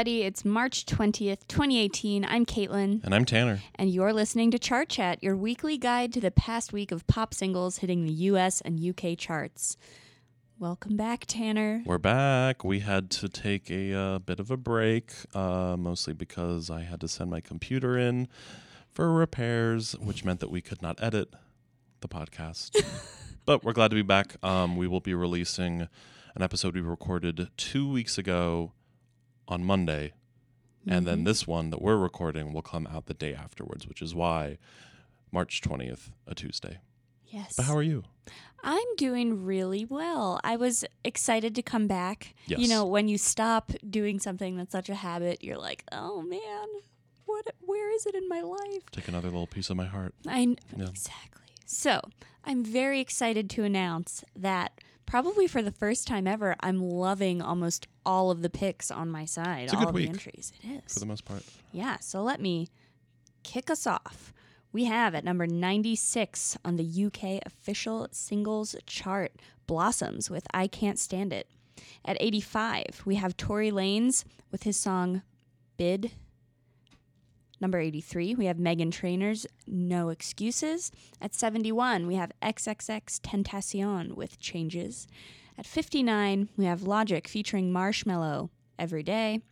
[0.00, 0.22] everybody.
[0.22, 2.24] It's March 20th, 2018.
[2.24, 3.60] I'm Caitlin, And I'm Tanner.
[3.74, 7.34] and you're listening to Chart Chat, your weekly guide to the past week of pop
[7.34, 9.76] singles hitting the US and UK charts.
[10.58, 11.82] Welcome back, Tanner.
[11.84, 12.64] We're back.
[12.64, 17.02] We had to take a uh, bit of a break, uh, mostly because I had
[17.02, 18.26] to send my computer in
[18.90, 21.34] for repairs, which meant that we could not edit
[22.00, 22.82] the podcast.
[23.44, 24.42] but we're glad to be back.
[24.42, 25.88] Um, we will be releasing
[26.34, 28.72] an episode we recorded two weeks ago
[29.50, 30.12] on Monday.
[30.86, 31.24] And then mm-hmm.
[31.24, 34.56] this one that we're recording will come out the day afterwards, which is why
[35.30, 36.78] March 20th, a Tuesday.
[37.26, 37.54] Yes.
[37.56, 38.04] But how are you?
[38.62, 40.40] I'm doing really well.
[40.44, 42.34] I was excited to come back.
[42.46, 42.60] Yes.
[42.60, 46.66] You know, when you stop doing something that's such a habit, you're like, "Oh man,
[47.24, 50.14] what where is it in my life?" Take another little piece of my heart.
[50.26, 50.88] I Yeah.
[50.88, 51.46] exactly.
[51.64, 52.00] So,
[52.44, 54.72] I'm very excited to announce that
[55.10, 59.24] probably for the first time ever, I'm loving almost all of the picks on my
[59.24, 59.64] side.
[59.64, 60.52] It's all of the entries.
[60.62, 60.94] It is.
[60.94, 61.42] For the most part.
[61.72, 62.68] Yeah, so let me
[63.42, 64.32] kick us off.
[64.72, 69.32] We have at number 96 on the UK official singles chart
[69.66, 71.48] Blossoms with I Can't Stand It.
[72.04, 75.22] At 85, we have Tory Lanez with his song
[75.76, 76.12] Bid.
[77.60, 80.90] Number 83, we have Meghan Trainor's No Excuses.
[81.20, 85.06] At 71, we have XXX Tentacion with Changes.
[85.58, 89.42] At 59, we have Logic featuring Marshmello Every Day.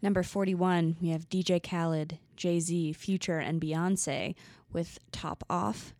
[0.00, 4.36] Number 41, we have DJ Khaled, Jay Z, Future, and Beyonce
[4.72, 5.94] with Top Off.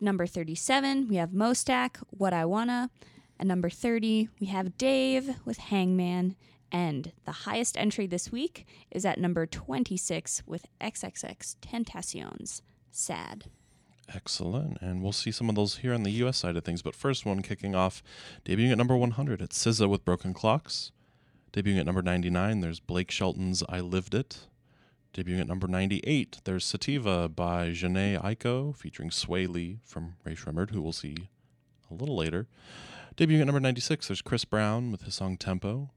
[0.00, 2.90] Number 37, we have Mostack, What I Wanna.
[3.38, 6.34] And number 30, we have Dave with Hangman.
[6.70, 13.44] And the highest entry this week is at number 26 with XXX Tentacion's Sad.
[14.14, 14.78] Excellent.
[14.80, 16.82] And we'll see some of those here on the US side of things.
[16.82, 18.02] But first one kicking off,
[18.44, 20.92] debuting at number 100, it's SZA with Broken Clocks.
[21.52, 24.46] Debuting at number 99, there's Blake Shelton's I Lived It.
[25.14, 30.70] Debuting at number 98, there's Sativa by Jhené Aiko featuring Swae Lee from Rae Sremmurd,
[30.70, 31.28] who we'll see
[31.90, 32.46] a little later.
[33.16, 35.90] Debuting at number 96, there's Chris Brown with his song Tempo.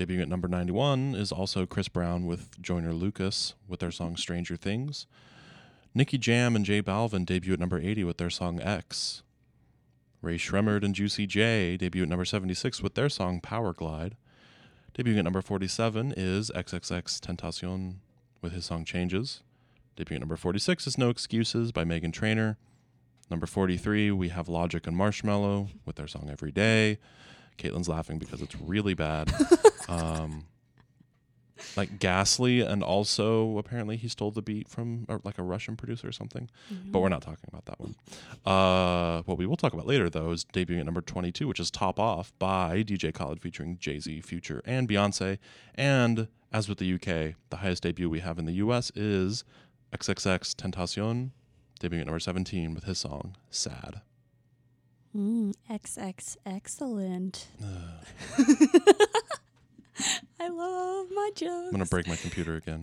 [0.00, 4.56] Debuting at number 91 is also Chris Brown with Joyner Lucas with their song Stranger
[4.56, 5.06] Things.
[5.94, 9.22] Nicky Jam and J Balvin debut at number 80 with their song X.
[10.22, 14.16] Rae Sremmurd and Juicy J debut at number 76 with their song Power Glide.
[14.94, 17.96] Debuting at number 47 is XXX Tentacion
[18.40, 19.42] with his song Changes.
[19.98, 22.56] Debuting at number 46 is No Excuses by Meghan Trainor.
[23.30, 26.96] Number 43, we have Logic and Marshmello with their song Every Day.
[27.58, 29.30] Caitlin's laughing because it's really bad.
[29.90, 30.46] um,
[31.76, 36.08] like Ghastly, and also apparently he stole the beat from uh, like a Russian producer
[36.08, 36.48] or something.
[36.86, 37.94] But we're not talking about that one.
[38.44, 41.70] Uh, what we will talk about later, though, is debuting at number 22, which is
[41.70, 45.38] Top Off by DJ Khaled featuring Jay Z, Future, and Beyonce.
[45.74, 49.44] And as with the UK, the highest debut we have in the US is
[49.92, 51.30] XXX Tentacion,
[51.80, 54.00] debuting at number 17 with his song Sad.
[55.16, 57.48] Mm, XX, excellent.
[60.40, 61.66] I love my jokes.
[61.66, 62.80] I'm going to break my computer again.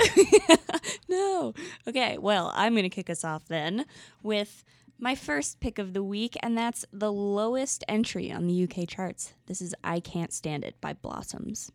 [1.09, 1.53] no.
[1.87, 3.85] Okay, well, I'm going to kick us off then
[4.23, 4.63] with
[4.99, 9.33] my first pick of the week, and that's the lowest entry on the UK charts.
[9.45, 11.71] This is I Can't Stand It by Blossoms.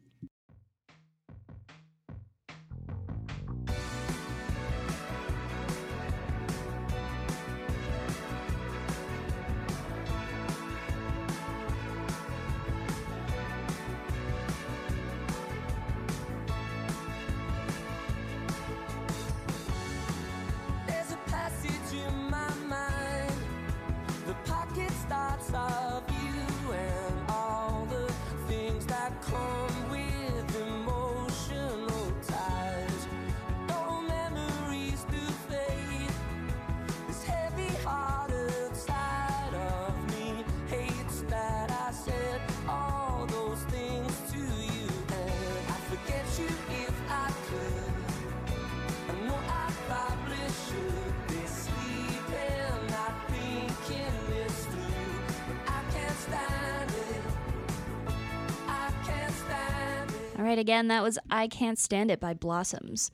[60.53, 63.11] Right, again, that was I Can't Stand It by Blossoms.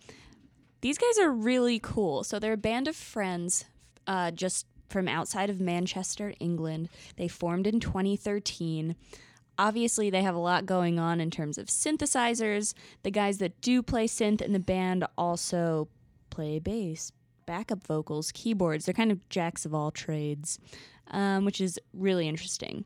[0.80, 2.24] These guys are really cool.
[2.24, 3.64] So they're a band of friends
[4.08, 6.88] uh, just from outside of Manchester, England.
[7.16, 8.96] They formed in 2013.
[9.56, 12.74] Obviously, they have a lot going on in terms of synthesizers.
[13.04, 15.88] The guys that do play synth in the band also
[16.30, 17.12] play bass,
[17.46, 18.86] backup vocals, keyboards.
[18.86, 20.58] They're kind of jacks of all trades,
[21.12, 22.84] um, which is really interesting.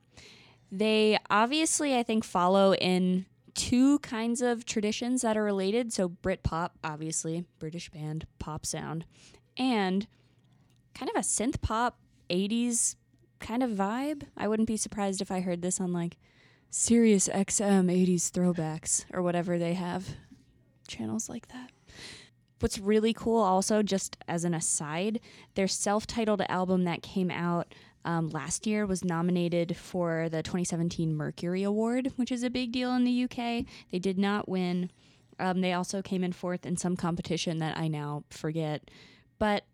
[0.71, 5.93] They obviously, I think, follow in two kinds of traditions that are related.
[5.93, 9.05] So Britpop, obviously, British band, pop sound,
[9.57, 10.07] and
[10.95, 11.99] kind of a synth pop
[12.31, 12.97] 80s
[13.39, 14.23] kind of vibe.
[14.37, 16.17] I wouldn't be surprised if I heard this on like
[16.71, 20.09] Sirius XM 80s throwbacks or whatever they have
[20.89, 21.71] channels like that.
[22.61, 25.19] What's really cool, also, just as an aside,
[25.55, 31.15] their self titled album that came out um, last year was nominated for the 2017
[31.15, 33.65] Mercury Award, which is a big deal in the UK.
[33.91, 34.91] They did not win.
[35.39, 38.91] Um, they also came in fourth in some competition that I now forget.
[39.39, 39.65] But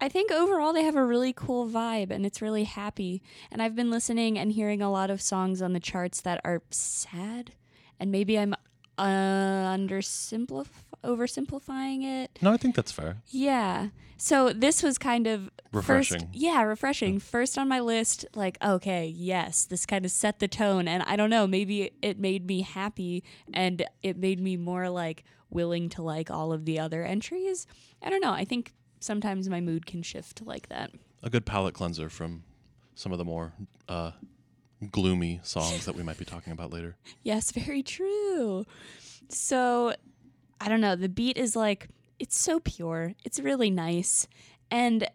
[0.00, 3.22] I think overall they have a really cool vibe and it's really happy.
[3.50, 6.62] And I've been listening and hearing a lot of songs on the charts that are
[6.70, 7.52] sad.
[7.98, 8.54] And maybe I'm
[8.98, 10.66] uh, undersimplif-
[11.04, 12.38] oversimplifying it.
[12.40, 13.18] No, I think that's fair.
[13.28, 13.88] Yeah.
[14.18, 16.20] So this was kind of Refreshing.
[16.20, 17.18] First, yeah, refreshing.
[17.18, 20.88] First on my list, like, okay, yes, this kind of set the tone.
[20.88, 23.22] And I don't know, maybe it made me happy
[23.52, 27.66] and it made me more like willing to like all of the other entries.
[28.02, 28.32] I don't know.
[28.32, 30.92] I think sometimes my mood can shift like that.
[31.22, 32.42] A good palate cleanser from
[32.94, 33.52] some of the more
[33.88, 34.12] uh,
[34.90, 36.96] gloomy songs that we might be talking about later.
[37.22, 38.64] Yes, very true.
[39.28, 39.94] So,
[40.60, 40.94] I don't know.
[40.94, 41.88] The beat is like,
[42.18, 43.14] it's so pure.
[43.24, 44.28] It's really nice.
[44.70, 45.08] And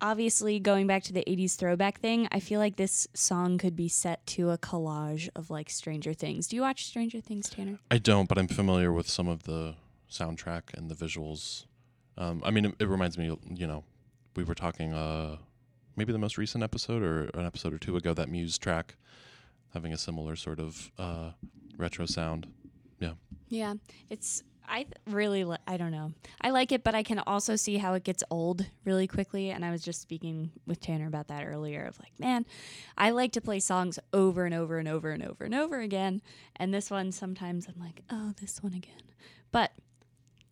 [0.00, 3.88] obviously, going back to the 80s throwback thing, I feel like this song could be
[3.88, 6.48] set to a collage of like Stranger Things.
[6.48, 7.78] Do you watch Stranger Things, Tanner?
[7.90, 9.74] I don't, but I'm familiar with some of the
[10.10, 11.66] soundtrack and the visuals.
[12.16, 13.84] Um, I mean, it, it reminds me, you know,
[14.34, 15.36] we were talking uh,
[15.96, 18.96] maybe the most recent episode or an episode or two ago that Muse track
[19.72, 21.30] having a similar sort of uh,
[21.76, 22.46] retro sound.
[23.00, 23.12] Yeah.
[23.48, 23.74] Yeah,
[24.10, 26.12] it's I th- really li- I don't know.
[26.40, 29.50] I like it, but I can also see how it gets old really quickly.
[29.50, 31.84] And I was just speaking with Tanner about that earlier.
[31.84, 32.46] Of like, man,
[32.98, 36.20] I like to play songs over and over and over and over and over again.
[36.56, 39.02] And this one, sometimes I'm like, oh, this one again.
[39.52, 39.72] But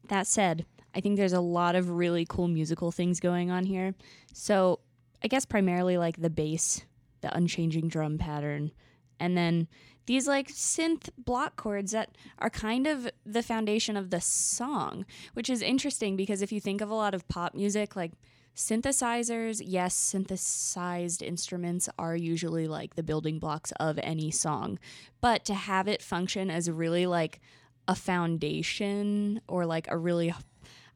[0.09, 0.65] that said,
[0.95, 3.95] I think there's a lot of really cool musical things going on here.
[4.33, 4.81] So
[5.25, 6.85] I guess primarily like the bass,
[7.23, 8.73] the unchanging drum pattern,
[9.19, 9.69] and then
[10.07, 15.49] these like synth block chords that are kind of the foundation of the song, which
[15.49, 18.13] is interesting because if you think of a lot of pop music, like
[18.55, 24.79] synthesizers, yes, synthesized instruments are usually like the building blocks of any song,
[25.23, 27.41] but to have it function as really like
[27.89, 30.35] a foundation or like a really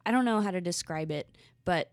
[0.04, 1.34] I don't know how to describe it,
[1.64, 1.90] but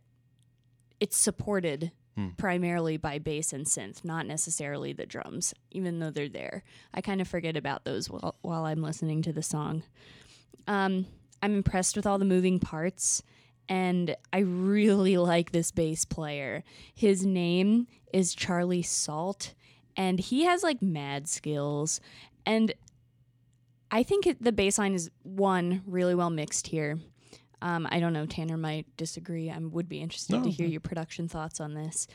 [1.00, 1.92] it's supported
[2.38, 6.64] primarily by bass and synth, not necessarily the drums, even though they're there.
[6.94, 9.84] I kind of forget about those while, while I'm listening to the song.
[10.68, 11.08] Um,
[11.42, 13.22] I'm impressed with all the moving parts,
[13.68, 16.64] and I really like this bass player.
[16.94, 19.54] His name is Charlie Salt,
[19.98, 22.00] and he has like mad skills.
[22.46, 22.74] And
[23.92, 27.00] I think it, the bass line is one really well mixed here.
[27.66, 28.28] Um, I don't know.
[28.28, 29.50] Tanner might disagree.
[29.50, 32.06] I would be interested No, to hear your production thoughts on this.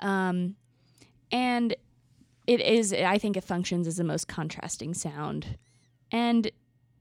[0.00, 0.56] Um,
[1.30, 1.76] and
[2.46, 5.58] it is, I think it functions as the most contrasting sound.
[6.10, 6.50] And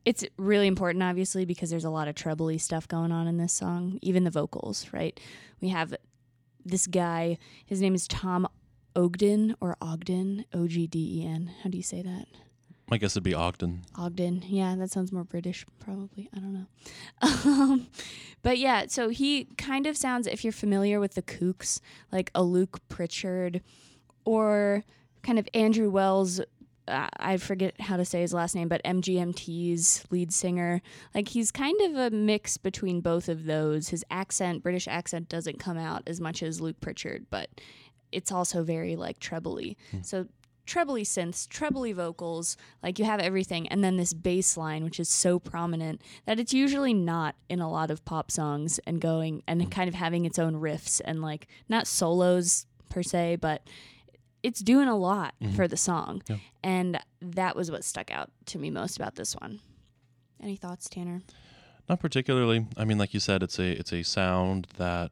[0.03, 3.53] it's really important, obviously, because there's a lot of trebly stuff going on in this
[3.53, 5.17] song, even the vocals, right?
[5.62, 5.95] We have
[6.65, 8.50] this guy, his name is Tom
[8.98, 11.51] Ogden or Ogden, O G D E N.
[11.63, 12.27] How do you say that?
[12.93, 13.81] My guess it'd be Ogden.
[13.95, 14.43] Ogden.
[14.45, 16.29] Yeah, that sounds more British, probably.
[16.31, 16.67] I don't know.
[17.43, 17.88] Um,
[18.43, 21.79] but yeah, so he kind of sounds, if you're familiar with the Kooks,
[22.12, 23.63] like a Luke Pritchard
[24.25, 24.83] or
[25.23, 26.39] kind of Andrew Wells.
[26.88, 30.79] Uh, I forget how to say his last name, but MGMT's lead singer.
[31.15, 33.89] Like he's kind of a mix between both of those.
[33.89, 37.50] His accent, British accent, doesn't come out as much as Luke Pritchard, but
[38.12, 39.77] it's also very like trebly.
[40.03, 40.27] So
[40.65, 45.10] trebly synths, trebly vocals, like you have everything, and then this bass line, which is
[45.10, 49.70] so prominent that it's usually not in a lot of pop songs, and going and
[49.72, 53.67] kind of having its own riffs and like not solos per se, but
[54.41, 56.38] it's doing a lot for the song, Yeah.
[56.63, 59.60] and that was what stuck out to me most about this one.
[60.41, 61.22] Any thoughts, Tanner?
[61.89, 62.65] Not particularly.
[62.77, 65.12] I mean, like you said, it's a it's a sound that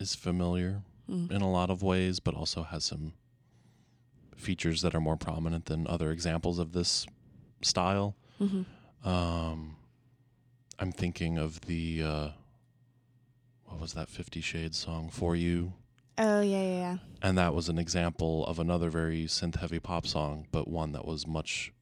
[0.00, 1.30] is familiar Mm.
[1.32, 3.14] in a lot of ways, but also has some
[4.40, 7.06] features that are more prominent than other examples of this
[7.62, 8.16] style.
[8.40, 8.64] Mhm.
[9.04, 9.76] Um,
[10.78, 12.28] I'm thinking of the uh,
[13.66, 15.74] what was that Fifty Shades song for you,
[16.18, 16.96] Oh yeah, yeah, yeah.
[17.22, 21.04] and that was an example of another very synth heavy pop song, but one that
[21.04, 21.72] was much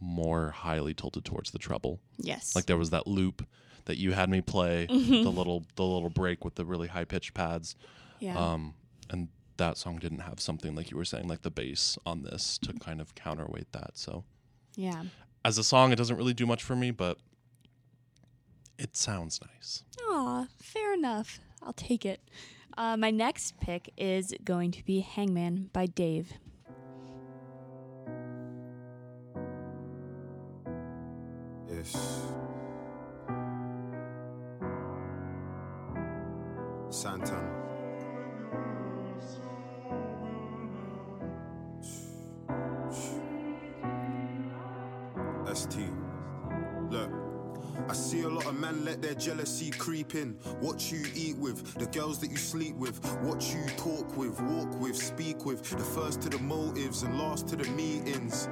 [0.00, 2.00] more highly tilted towards the treble.
[2.18, 2.54] Yes.
[2.54, 3.46] Like there was that loop
[3.86, 5.22] that you had me play, Mhm.
[5.24, 7.74] the little the little break with the really high pitched pads.
[8.20, 8.36] yeah.
[8.38, 8.74] Um,
[9.10, 9.28] and
[9.58, 12.72] that song didn't have something like you were saying, like the bass on this to
[12.72, 13.96] kind of counterweight that.
[13.98, 14.24] So
[14.76, 15.04] Yeah.
[15.44, 17.18] as a song, it doesn't really do much for me, but
[18.78, 19.84] it sounds nice.
[20.08, 21.40] Aw, fair enough.
[21.62, 22.20] I'll take it.
[22.76, 26.32] Uh, my next pick is going to be Hangman by Dave.
[31.70, 31.94] Yes.
[48.98, 50.32] Let their jealousy creep in.
[50.60, 54.80] What you eat with, the girls that you sleep with, what you talk with, walk
[54.80, 55.62] with, speak with.
[55.70, 58.48] The first to the motives and last to the meetings.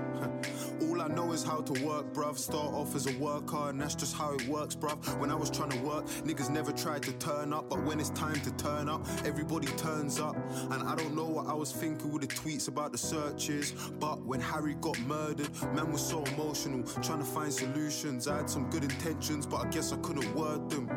[1.07, 2.37] I know is how to work, bruv.
[2.37, 5.21] Start off as a worker, and that's just how it works, bruv.
[5.21, 8.11] When I was trying to work, niggas never tried to turn up, but when it's
[8.11, 10.35] time to turn up, everybody turns up.
[10.73, 13.71] And I don't know what I was thinking with the tweets about the searches,
[14.01, 18.27] but when Harry got murdered, man was so emotional, trying to find solutions.
[18.27, 20.91] I had some good intentions, but I guess I couldn't word them.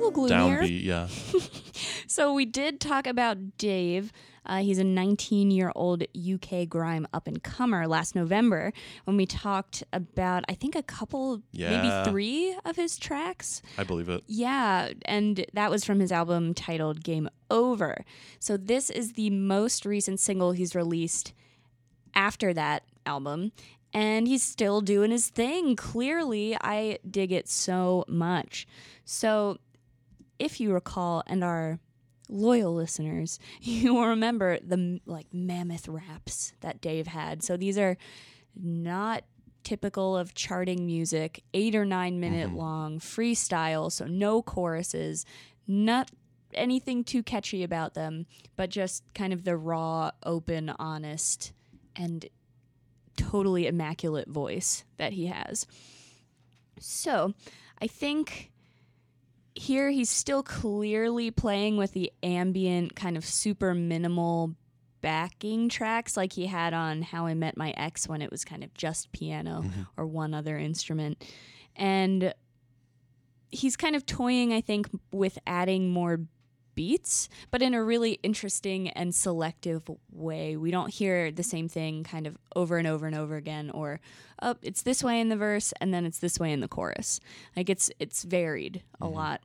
[0.00, 0.28] Little.
[0.28, 1.08] Downbeat, yeah.
[2.06, 4.12] So we did talk about Dave.
[4.44, 8.72] Uh, he's a 19 year old UK grime up and comer last November
[9.04, 11.70] when we talked about, I think, a couple, Yeah.
[11.70, 13.62] maybe three of his tracks.
[13.78, 14.24] I believe it.
[14.26, 18.04] Yeah, and that was from his album titled Game Over.
[18.40, 21.32] So this is the most recent single he's released
[22.14, 23.52] after that album.
[23.92, 25.74] And he's still doing his thing.
[25.76, 28.66] Clearly, I dig it so much.
[29.04, 29.58] So,
[30.40, 31.78] if you recall, and our
[32.28, 37.42] loyal listeners, you will remember the like mammoth raps that Dave had.
[37.42, 37.96] So these are
[38.56, 39.24] not
[39.62, 42.56] typical of charting music, eight or nine minute mm-hmm.
[42.56, 45.26] long freestyle, so no choruses,
[45.68, 46.10] not
[46.54, 51.52] anything too catchy about them, but just kind of the raw, open, honest,
[51.94, 52.26] and
[53.16, 55.66] totally immaculate voice that he has.
[56.78, 57.34] So
[57.80, 58.50] I think
[59.60, 64.54] here he's still clearly playing with the ambient, kind of super minimal
[65.02, 68.64] backing tracks like he had on How I Met My Ex when it was kind
[68.64, 69.82] of just piano mm-hmm.
[69.98, 71.22] or one other instrument.
[71.76, 72.32] And
[73.50, 76.20] he's kind of toying, I think, with adding more
[76.74, 80.56] beats, but in a really interesting and selective way.
[80.56, 84.00] We don't hear the same thing kind of over and over and over again, or
[84.42, 87.20] oh, it's this way in the verse and then it's this way in the chorus.
[87.56, 89.14] Like it's it's varied a mm-hmm.
[89.14, 89.40] lot,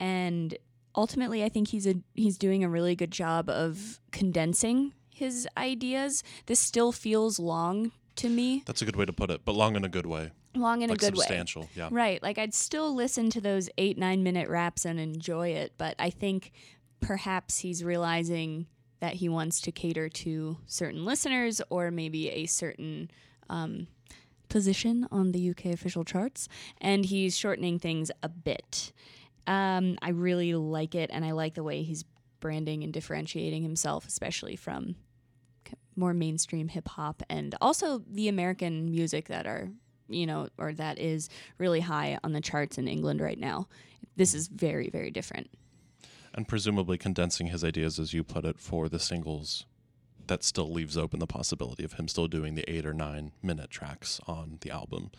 [0.00, 0.56] and
[0.94, 6.22] ultimately, I think he's a he's doing a really good job of condensing his ideas.
[6.46, 9.76] This still feels long to me, That's a good way to put it, but long
[9.76, 10.32] in a good way.
[10.60, 11.24] Long in like a good way.
[11.74, 11.88] yeah.
[11.90, 12.22] Right.
[12.22, 16.10] Like I'd still listen to those eight, nine minute raps and enjoy it, but I
[16.10, 16.52] think
[17.00, 18.66] perhaps he's realizing
[19.00, 23.10] that he wants to cater to certain listeners or maybe a certain
[23.50, 23.86] um,
[24.48, 26.48] position on the UK official charts,
[26.80, 28.92] and he's shortening things a bit.
[29.46, 32.04] Um, I really like it, and I like the way he's
[32.40, 34.96] branding and differentiating himself, especially from
[35.96, 39.70] more mainstream hip hop and also the American music that are,
[40.08, 43.68] you know, or that is really high on the charts in England right now.
[44.16, 45.50] This is very, very different.
[46.34, 49.64] And presumably condensing his ideas, as you put it, for the singles
[50.26, 53.70] that still leaves open the possibility of him still doing the eight or nine minute
[53.70, 55.10] tracks on the album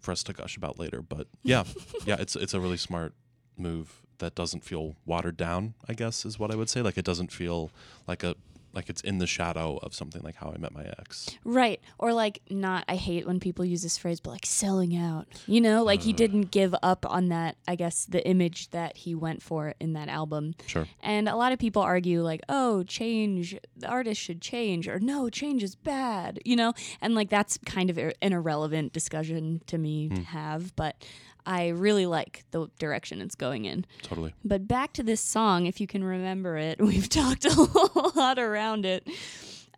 [0.00, 1.02] for us to gush about later.
[1.02, 1.64] But yeah,
[2.06, 3.14] yeah, it's it's a really smart
[3.56, 6.82] move that doesn't feel watered down, I guess is what I would say.
[6.82, 7.70] Like it doesn't feel
[8.06, 8.34] like a
[8.76, 11.30] like it's in the shadow of something like How I Met My Ex.
[11.44, 11.80] Right.
[11.98, 15.26] Or like not I hate when people use this phrase, but like selling out.
[15.46, 16.16] You know, like he uh.
[16.16, 20.08] didn't give up on that, I guess, the image that he went for in that
[20.08, 20.54] album.
[20.66, 20.86] Sure.
[21.02, 25.30] And a lot of people argue like, oh, change, the artist should change, or no,
[25.30, 26.74] change is bad, you know?
[27.00, 30.22] And like that's kind of a- an irrelevant discussion to me to hmm.
[30.22, 31.02] have, but
[31.46, 33.86] I really like the direction it's going in.
[34.02, 34.34] Totally.
[34.44, 38.84] But back to this song, if you can remember it, we've talked a lot around
[38.84, 39.08] it.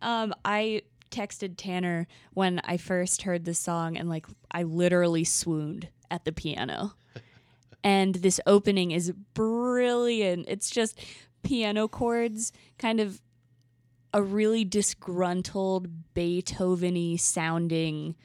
[0.01, 5.89] Um, I texted Tanner when I first heard this song, and like I literally swooned
[6.09, 6.93] at the piano.
[7.83, 10.45] and this opening is brilliant.
[10.47, 10.99] It's just
[11.43, 13.21] piano chords, kind of
[14.11, 18.15] a really disgruntled Beethoven-y sounding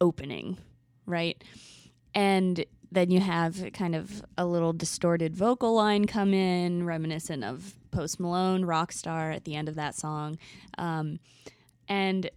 [0.00, 0.56] opening,
[1.04, 1.42] right?
[2.14, 7.74] And then you have kind of a little distorted vocal line come in, reminiscent of
[7.90, 10.38] Post Malone, Rockstar at the end of that song.
[10.76, 11.20] Um,
[11.88, 12.30] and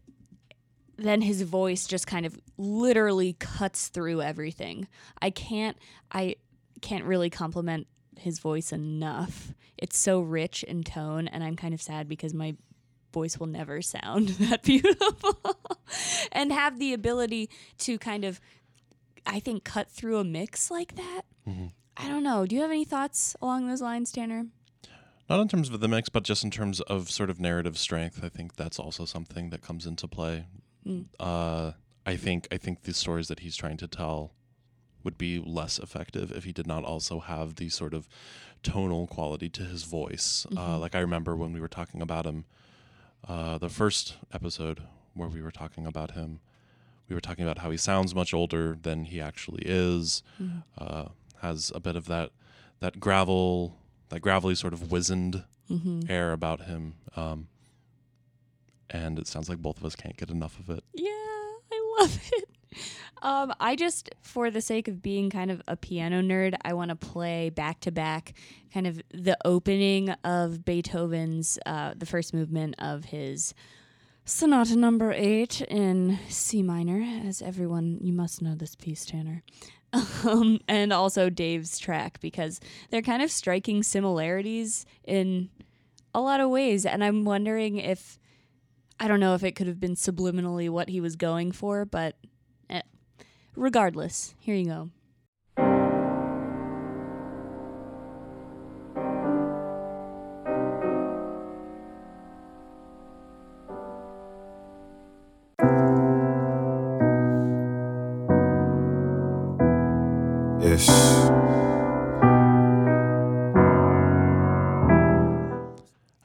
[0.98, 4.88] then his voice just kind of literally cuts through everything.
[5.22, 5.78] I can't
[6.12, 6.36] I
[6.82, 7.88] can't really compliment
[8.20, 9.54] his voice enough.
[9.78, 12.56] It's so rich in tone, and I'm kind of sad because my
[13.14, 15.38] voice will never sound that beautiful
[16.32, 18.42] and have the ability to kind of,
[19.26, 21.22] I think, cut through a mix like that.
[21.98, 22.46] I don't know.
[22.46, 24.48] Do you have any thoughts along those lines, Tanner?
[25.30, 28.22] Not in terms of the mix, but just in terms of sort of narrative strength.
[28.24, 30.46] I think that's also something that comes into play.
[30.86, 31.06] Mm.
[31.20, 31.72] Uh,
[32.06, 34.34] I think I think the stories that he's trying to tell
[35.04, 38.08] would be less effective if he did not also have the sort of
[38.64, 40.46] tonal quality to his voice.
[40.56, 42.46] Uh, like I remember when we were talking about him,
[43.28, 46.40] uh, the first episode where we were talking about him,
[47.10, 50.24] we were talking about how he sounds much older than he actually is.
[50.78, 51.06] Uh,
[51.42, 52.32] has a bit of that
[52.80, 53.78] that gravel,
[54.10, 55.44] that gravelly sort of wizened
[56.10, 56.96] air about him.
[57.16, 57.48] Um,
[58.90, 60.84] and it sounds like both of us can't get enough of it.
[60.94, 62.50] Yeah, I love it.
[63.22, 66.90] Um, I just, for the sake of being kind of a piano nerd, I want
[66.90, 68.34] to play back to back
[68.74, 73.54] kind of the opening of Beethoven's, uh, the first movement of his
[74.26, 77.02] Sonata number eight in C minor.
[77.28, 79.44] As everyone, you must know this piece, Tanner.
[80.26, 85.50] Um, and also Dave's track because they're kind of striking similarities in
[86.16, 86.84] a lot of ways.
[86.84, 88.18] And I'm wondering if
[89.00, 92.16] I don't know if it could have been subliminally what he was going for, but
[92.72, 92.82] eh.
[93.56, 94.90] regardless, here you go.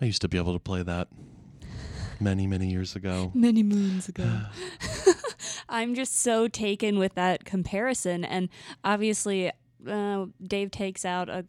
[0.09, 1.09] Used to be able to play that
[2.19, 3.31] many, many years ago.
[3.35, 4.27] Many moons ago.
[5.69, 8.25] I'm just so taken with that comparison.
[8.25, 8.49] And
[8.83, 9.53] obviously,
[9.87, 11.45] uh, Dave takes out a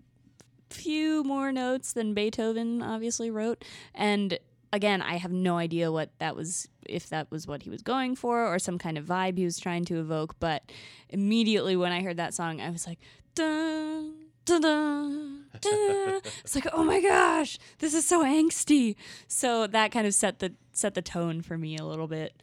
[0.69, 3.63] few more notes than Beethoven obviously wrote.
[3.95, 4.37] And
[4.71, 8.15] again, I have no idea what that was, if that was what he was going
[8.15, 10.35] for or some kind of vibe he was trying to evoke.
[10.39, 10.69] But
[11.07, 12.99] immediately when I heard that song, I was like,
[13.35, 14.13] dun,
[14.45, 15.48] dun, dun, dun.
[15.65, 18.95] It's like, oh my gosh, this is so angsty.
[19.27, 22.41] So that kind of set the set the tone for me a little bit.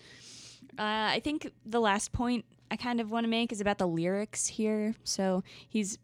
[0.79, 3.89] Uh, I think the last point I kind of want to make is about the
[3.89, 4.95] lyrics here.
[5.05, 5.99] So he's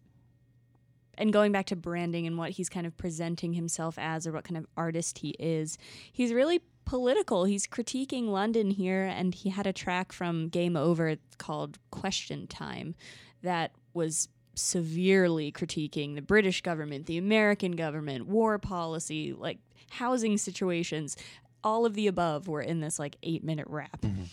[1.19, 4.45] and going back to branding and what he's kind of presenting himself as or what
[4.45, 5.77] kind of artist he is,
[6.11, 7.45] he's really political.
[7.45, 12.95] He's critiquing London here, and he had a track from Game Over called Question Time
[13.43, 19.59] that was severely critiquing the British government, the American government, war policy, like
[19.91, 21.17] housing situations.
[21.65, 24.01] All of the above were in this like eight minute rap.
[24.03, 24.25] Mm-hmm.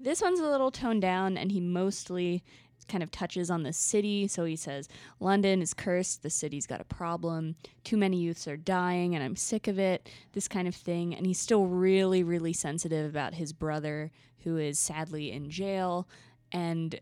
[0.00, 2.42] This one's a little toned down, and he mostly
[2.88, 4.28] kind of touches on the city.
[4.28, 4.88] So he says,
[5.20, 6.22] London is cursed.
[6.22, 7.56] The city's got a problem.
[7.84, 10.08] Too many youths are dying, and I'm sick of it.
[10.32, 11.14] This kind of thing.
[11.14, 14.12] And he's still really, really sensitive about his brother,
[14.44, 16.06] who is sadly in jail.
[16.52, 17.00] And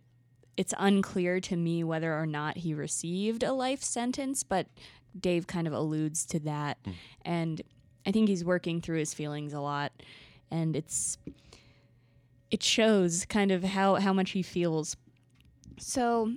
[0.57, 4.67] it's unclear to me whether or not he received a life sentence, but
[5.19, 6.79] Dave kind of alludes to that.
[6.85, 6.91] Hmm.
[7.23, 7.63] And
[8.07, 9.93] I think he's working through his feelings a lot.
[10.51, 11.19] And it's
[12.51, 14.97] it shows kind of how how much he feels.
[15.79, 16.35] So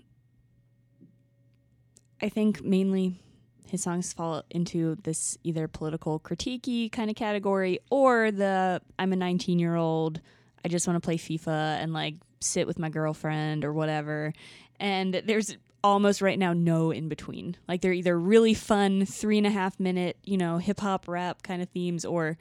[2.21, 3.19] I think mainly
[3.67, 9.15] his songs fall into this either political critique kind of category or the I'm a
[9.15, 10.21] 19 year old,
[10.63, 14.34] I just want to play FIFA and like sit with my girlfriend or whatever.
[14.80, 17.56] And there's almost right now no in between.
[17.67, 21.43] Like they're either really fun three and a half minute, you know, hip hop rap
[21.43, 22.38] kind of themes or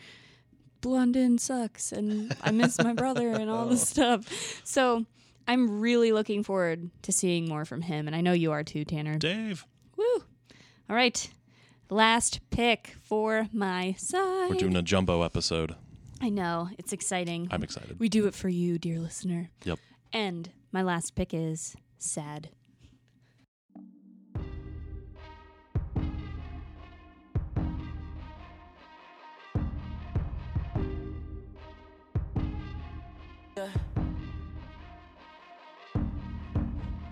[0.84, 4.20] London sucks and I miss my brother and all this oh.
[4.20, 4.60] stuff.
[4.64, 5.04] So
[5.48, 8.06] I'm really looking forward to seeing more from him.
[8.06, 9.18] And I know you are too, Tanner.
[9.18, 10.24] Dave, Woo!
[10.88, 11.28] All right.
[11.88, 14.50] Last pick for my side.
[14.50, 15.76] we're doing a jumbo episode.
[16.20, 16.68] I know.
[16.78, 17.48] It's exciting.
[17.50, 17.98] I'm excited.
[17.98, 19.50] we do it for you, dear listener.
[19.64, 19.78] Yep.
[20.12, 22.48] And my last pick is sad.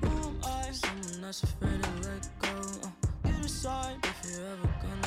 [0.03, 0.71] Who am I?
[0.73, 2.49] Someone that's afraid to let go.
[2.85, 5.04] Uh, you decide if you're ever gonna let me know.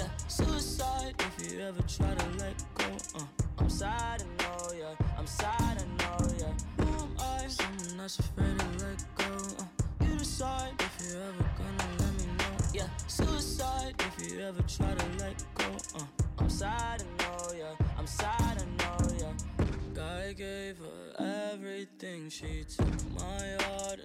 [0.00, 2.86] Yeah, suicide if you ever try to let go.
[3.16, 3.24] Uh,
[3.58, 5.06] I'm sad, I know, yeah.
[5.18, 6.54] I'm sad, I know, yeah.
[6.82, 7.46] Who am I?
[7.48, 9.34] Someone that's afraid to let go.
[9.58, 12.64] Uh, you decide if you're ever gonna let me know.
[12.72, 15.70] Yeah, suicide if you ever try to let go.
[15.94, 16.04] Uh,
[16.38, 17.86] I'm sad, I know, yeah.
[17.98, 19.66] I'm sad, I know, yeah.
[20.02, 22.30] I gave her everything.
[22.30, 24.00] She took my heart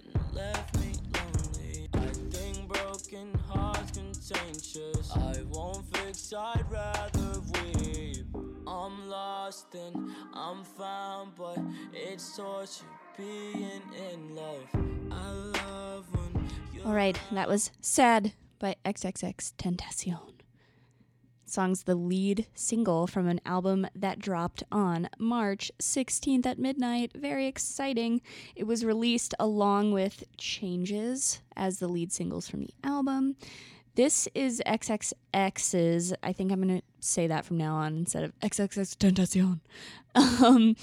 [4.27, 5.11] pretentious.
[5.15, 8.25] I won't fix, I'd rather weep.
[8.67, 11.59] I'm lost and I'm found, but
[11.93, 12.85] it's torture
[13.17, 14.67] being in love.
[15.11, 20.31] I love when All right, that was Sad by XXX Tentacion.
[21.47, 27.11] Song's the lead single from an album that dropped on March 16th at midnight.
[27.15, 28.21] Very exciting.
[28.55, 33.35] It was released along with Changes as the lead singles from the album.
[33.95, 38.37] This is XXX's, I think I'm going to say that from now on instead of
[38.39, 39.59] XXX Tentacion.
[40.15, 40.77] Um,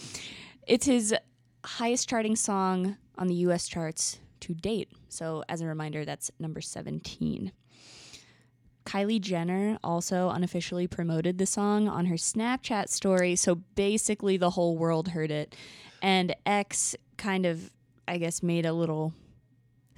[0.66, 1.14] it's his
[1.64, 4.90] highest charting song on the US charts to date.
[5.08, 7.50] So, as a reminder, that's number 17.
[8.84, 13.36] Kylie Jenner also unofficially promoted the song on her Snapchat story.
[13.36, 15.54] So, basically, the whole world heard it.
[16.02, 17.70] And X kind of,
[18.06, 19.14] I guess, made a little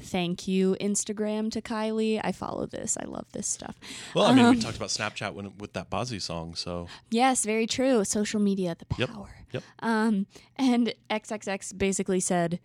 [0.01, 2.21] thank you Instagram to Kylie.
[2.23, 2.97] I follow this.
[3.01, 3.79] I love this stuff.
[4.15, 7.45] Well, I mean, Um, we talked about Snapchat when, with that Bazzi song, so Yes,
[7.45, 8.05] very true.
[8.05, 9.09] Social media, the Yep.
[9.11, 9.31] power.
[9.53, 9.63] Yep.
[9.81, 10.27] Um,
[10.57, 12.61] and XXX basically said,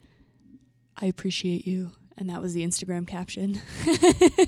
[0.98, 1.92] I appreciate you.
[2.20, 3.62] And that was the Instagram caption.
[3.88, 4.48] I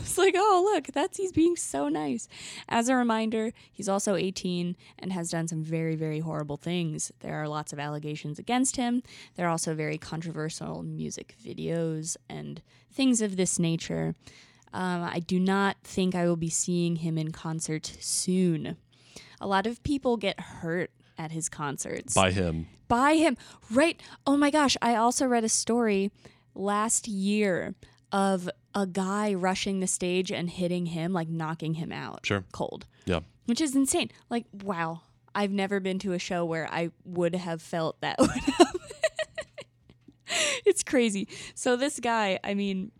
[0.00, 2.26] was like, oh, look, that's he's being so nice.
[2.68, 7.12] As a reminder, he's also 18 and has done some very, very horrible things.
[7.20, 9.04] There are lots of allegations against him.
[9.36, 12.60] There are also very controversial music videos and
[12.92, 14.16] things of this nature.
[14.72, 18.76] Um, I do not think I will be seeing him in concert soon.
[19.40, 22.66] A lot of people get hurt at his concerts by him.
[22.88, 23.36] by him.
[23.70, 24.02] Right.
[24.26, 24.76] Oh my gosh.
[24.82, 26.10] I also read a story
[26.54, 27.74] last year
[28.10, 32.44] of a guy rushing the stage and hitting him, like knocking him out Sure.
[32.52, 33.20] cold, Yeah.
[33.46, 34.10] which is insane.
[34.30, 35.02] Like, wow.
[35.34, 38.80] I've never been to a show where I would have felt that would happen.
[40.66, 41.26] it's crazy.
[41.54, 42.92] So, this guy, I mean,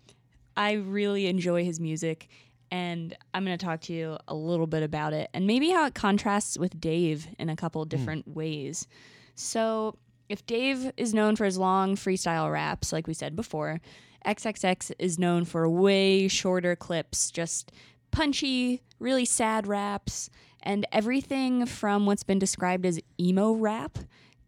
[0.56, 2.28] I really enjoy his music.
[2.70, 5.84] And I'm going to talk to you a little bit about it and maybe how
[5.84, 7.88] it contrasts with Dave in a couple hmm.
[7.90, 8.86] different ways.
[9.34, 9.98] So,
[10.32, 13.82] if Dave is known for his long freestyle raps, like we said before,
[14.24, 17.70] XXX is known for way shorter clips, just
[18.12, 20.30] punchy, really sad raps,
[20.62, 23.98] and everything from what's been described as emo rap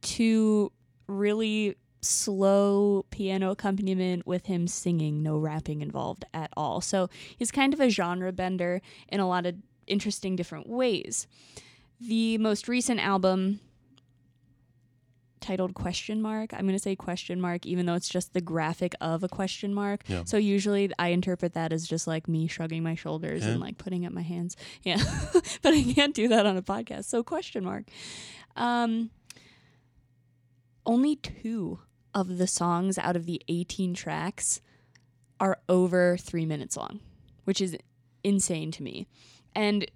[0.01, 0.73] to
[1.07, 6.81] really slow piano accompaniment with him singing, no rapping involved at all.
[6.81, 11.27] So he's kind of a genre bender in a lot of interesting different ways.
[12.01, 13.61] The most recent album
[15.45, 18.95] titled question mark i'm going to say question mark even though it's just the graphic
[19.01, 20.25] of a question mark Yeah.
[20.25, 23.51] so usually i interpret that as just like me shrugging my shoulders Yeah.
[23.51, 24.97] and like putting up my hands yeah
[25.63, 27.85] but i can't do that on a podcast so question mark
[28.57, 29.11] um
[30.87, 31.79] only two
[32.15, 34.61] of the songs out of the 18 tracks
[35.41, 37.01] are over three minutes long
[37.45, 37.77] which is
[38.23, 39.07] insane to me
[39.55, 39.87] and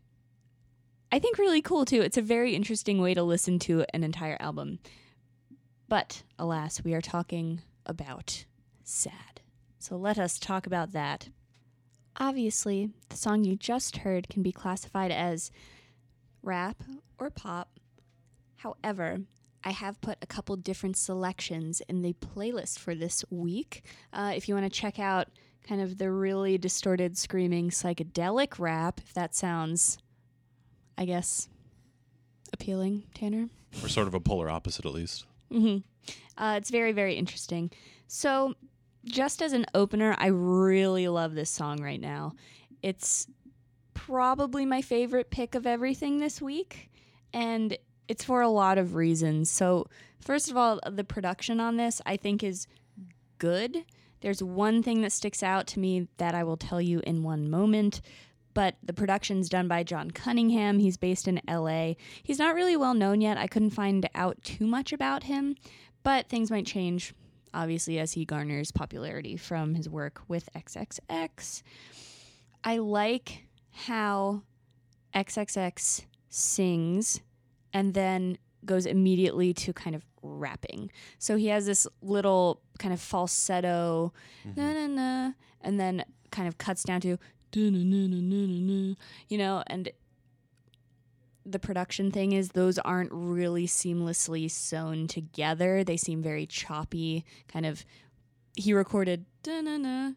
[1.11, 2.03] I think really cool too.
[2.03, 4.79] It's a very interesting way to listen to an entire album.
[5.89, 8.45] But alas, we are talking about
[8.85, 9.41] sad.
[9.79, 11.31] So let us talk about that.
[12.17, 15.51] Obviously, the song you just heard can be classified as
[16.43, 16.83] rap
[17.19, 17.79] or pop.
[18.57, 19.21] However,
[19.65, 23.85] I have put a couple different selections in the playlist for this week.
[24.13, 25.29] Uh, if you want to check out
[25.67, 29.99] kind of the really distorted, screaming psychedelic rap, if that sounds,
[30.97, 31.49] I guess,
[32.53, 33.49] appealing, Tanner.
[33.83, 35.27] Or sort of a polar opposite, at least.
[35.51, 35.79] Hmm
[36.37, 37.71] Uh, it's very, very interesting.
[38.07, 38.55] So,
[39.05, 42.33] just as an opener, I really love this song right now.
[42.83, 43.27] It's
[43.95, 46.91] probably my favorite pick of everything this week,
[47.33, 47.77] and
[48.09, 49.51] it's for a lot of reasons.
[49.51, 49.87] So,
[50.21, 52.67] first of all, the production on this I think is
[53.39, 53.85] good.
[54.21, 57.49] There's one thing that sticks out to me that I will tell you in one
[57.51, 58.01] moment.
[58.59, 60.81] But the production's done by John Cunningham.
[60.81, 61.93] He's based in LA.
[62.25, 63.39] He's not really well known yet.
[63.39, 65.55] I couldn't find out too much about him,
[66.03, 67.15] but things might change,
[67.55, 71.63] obviously, as he garners popularity from his work with XXX.
[72.65, 74.43] I like how
[75.15, 77.21] XXX sings
[77.73, 80.91] and then goes immediately to kind of rapping.
[81.21, 84.13] So he has this little kind of falsetto,
[84.57, 87.19] na na na, and then kind of cuts down to,
[89.29, 89.91] you know, and
[91.47, 95.83] the production thing is those aren't really seamlessly sewn together.
[95.83, 97.85] They seem very choppy, kind of.
[98.55, 100.13] He recorded da-na-na,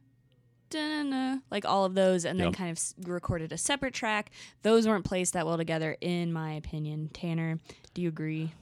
[0.69, 4.31] da-na-na, like all of those, and then kind of recorded a separate track.
[4.63, 7.09] Those weren't placed that well together, in my opinion.
[7.13, 7.59] Tanner,
[7.93, 8.53] do you agree?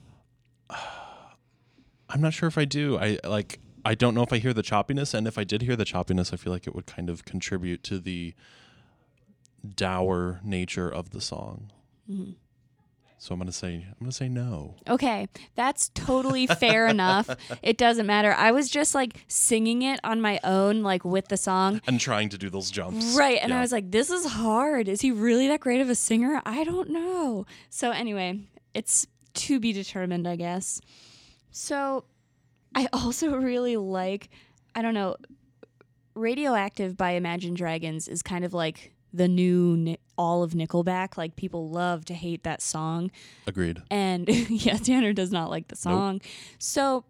[2.09, 2.97] I'm not sure if I do.
[2.97, 3.59] I like.
[3.85, 6.33] I don't know if I hear the choppiness, and if I did hear the choppiness,
[6.33, 8.33] I feel like it would kind of contribute to the
[9.75, 11.71] dour nature of the song.
[12.09, 12.31] Mm-hmm.
[13.21, 14.75] So I'm gonna say I'm gonna say no.
[14.87, 17.29] Okay, that's totally fair enough.
[17.61, 18.33] It doesn't matter.
[18.33, 21.81] I was just like singing it on my own, like with the song.
[21.85, 23.17] And trying to do those jumps.
[23.17, 23.37] Right.
[23.41, 24.87] And I was like, this is hard.
[24.87, 26.41] Is he really that great of a singer?
[26.45, 27.45] I don't know.
[27.69, 28.39] So, anyway,
[28.73, 30.79] it's to be determined, I guess.
[31.51, 32.05] So,
[32.75, 34.29] I also really like,
[34.75, 35.15] I don't know,
[36.15, 41.17] Radioactive by Imagine Dragons is kind of like the new Ni- all of Nickelback.
[41.17, 43.11] Like, people love to hate that song.
[43.47, 43.81] Agreed.
[43.89, 46.21] And yeah, Tanner does not like the song.
[46.57, 47.05] So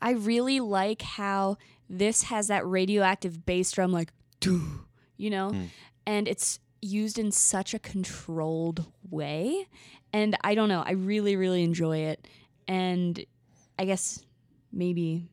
[0.00, 1.56] I really like how
[1.88, 4.84] this has that radioactive bass drum, like, doo,
[5.16, 5.50] you know?
[5.50, 5.64] Hmm.
[6.06, 9.66] And it's used in such a controlled way.
[10.12, 12.28] And I don't know, I really, really enjoy it.
[12.68, 13.24] And
[13.78, 14.24] I guess
[14.74, 15.28] maybe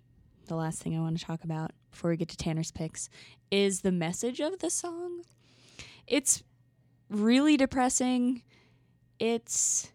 [0.47, 3.09] the last thing I want to talk about before we get to Tanner's picks
[3.49, 5.21] is the message of the song.
[6.07, 6.43] It's
[7.09, 8.43] really depressing.
[9.19, 9.91] It's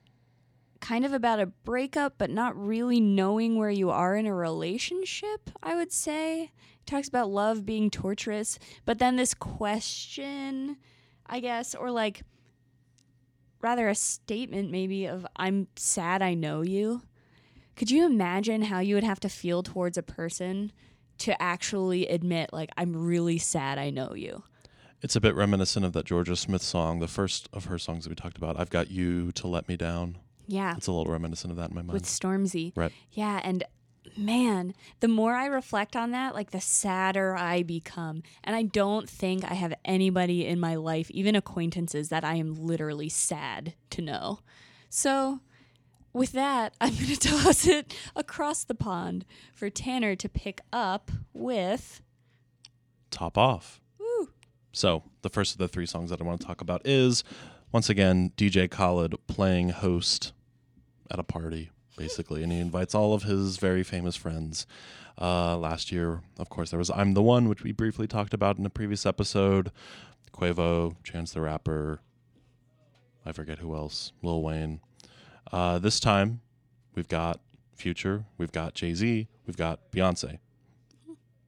[0.81, 5.51] kind of about a breakup, but not really knowing where you are in a relationship,
[5.63, 6.43] I would say.
[6.43, 10.77] It talks about love being torturous, but then this question,
[11.27, 12.23] I guess, or like
[13.61, 17.03] rather a statement maybe of I'm sad I know you.
[17.77, 20.73] Could you imagine how you would have to feel towards a person
[21.19, 24.45] to actually admit like I'm really sad I know you?
[25.03, 28.11] It's a bit reminiscent of that Jorja Smith song, the first of her songs that
[28.11, 28.59] we talked about.
[28.59, 30.17] I've got you to let me down.
[30.47, 30.75] Yeah.
[30.77, 31.93] It's a little reminiscent of that in my mind.
[31.93, 32.73] with Stormzy.
[32.75, 32.93] Right.
[33.13, 33.63] Yeah, and
[34.17, 38.23] man, the more I reflect on that, like the sadder I become.
[38.43, 42.55] And I don't think I have anybody in my life, even acquaintances, that I am
[42.55, 44.41] literally sad to know.
[44.89, 45.41] So,
[46.17, 51.11] with that, I'm going to toss it across the pond for Tanner to pick up
[51.33, 52.01] with.
[53.11, 53.81] Top off.
[53.99, 54.31] Woo.
[54.73, 57.23] So, the first of the three songs that I want to talk about is
[57.73, 60.33] once again DJ Khaled playing host
[61.11, 64.67] at a party, basically, and he invites all of his very famous friends.
[65.19, 68.59] Uh, last year, of course, there was I'm the One, which we briefly talked about
[68.59, 69.71] in a previous episode.
[70.33, 72.01] Quavo, Chance the Rapper,
[73.25, 74.81] I forget who else, Lil Wayne.
[75.53, 76.41] Uh, this time,
[76.95, 77.41] we've got
[77.75, 80.39] Future, we've got Jay Z, we've got Beyonce.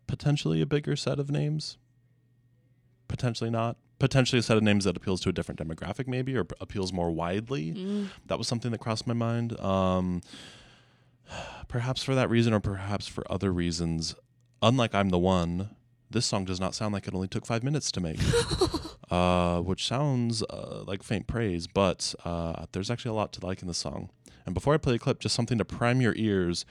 [0.06, 1.78] Potentially a bigger set of names,
[3.08, 3.76] potentially not.
[3.98, 6.92] Potentially a set of names that appeals to a different demographic maybe or p- appeals
[6.92, 8.06] more widely.
[8.26, 9.58] That was something that crossed my mind.
[9.58, 10.20] Um,
[11.68, 14.14] perhaps for that reason or perhaps for other reasons.
[14.62, 15.70] Unlike i'm the one
[16.10, 18.18] this song does not sound like it only took five minutes to make
[19.10, 23.62] uh, which sounds uh, like faint praise but uh, there's actually a lot to like
[23.62, 24.10] in the song.
[24.46, 26.64] And before i play the clip just something to prime your ears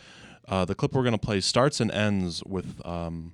[0.48, 3.34] uh, the clip we're going to play starts and ends with um,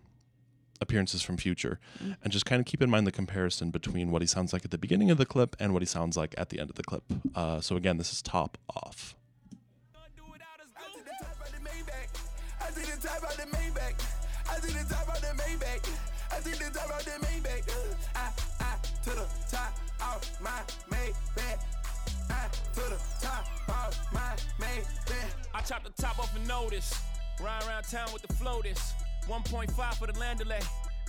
[0.84, 4.28] appearances from Future, and just kind of keep in mind the comparison between what he
[4.28, 6.60] sounds like at the beginning of the clip and what he sounds like at the
[6.60, 7.04] end of the clip.
[7.34, 9.16] Uh, so again, this is top off.
[14.50, 15.90] I see the top of the Maybach.
[16.32, 17.44] I see the top of the Maybach.
[17.44, 17.54] I see the top of the Maybach.
[17.54, 17.70] I see the top of the Maybach.
[17.70, 21.60] Uh, I, I, to the top of my Maybach.
[22.30, 25.30] I, to the top of my Maybach.
[25.54, 26.94] I chop the top off a notice.
[27.42, 28.94] Ride around town with the floaters.
[29.28, 30.60] 1.5 for the land delay.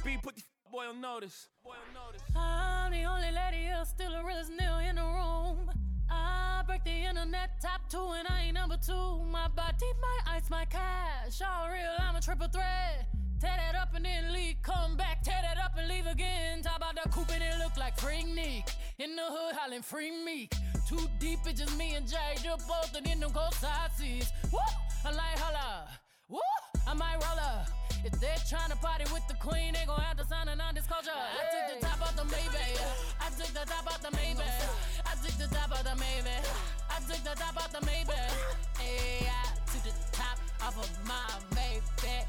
[0.04, 1.48] B put the boy on notice.
[1.64, 2.22] Boy on notice.
[2.36, 5.70] I'm the only lady here, still the realest nil in the room.
[6.10, 9.22] I break the internet top two, and I ain't number two.
[9.30, 11.40] My body, my ice, my cash.
[11.42, 13.06] All real, I'm a triple threat.
[13.44, 16.62] Tear that up and then leave, come back, tear that up and leave again.
[16.62, 18.70] Top out the coupe and it look like Freaknik.
[18.98, 20.54] In the hood, hollering Free Meek.
[20.88, 24.32] Too deep, it's just me and Jay, just both in them cold side seats.
[24.50, 24.60] Woo!
[25.04, 26.03] I like holla.
[26.28, 26.40] Woo!
[26.86, 27.68] I might roll up.
[28.04, 31.10] If they're trying to party with the queen, they gon' have to sign a non-disclosure.
[31.12, 32.80] I took the top off the Maybach.
[33.20, 34.68] I took the top off the Maybach.
[35.04, 36.44] I took the top off the Maybach.
[36.90, 38.32] I took the top off the Maybach.
[38.78, 41.14] Hey, I took the top off of my
[41.56, 42.26] Maybach.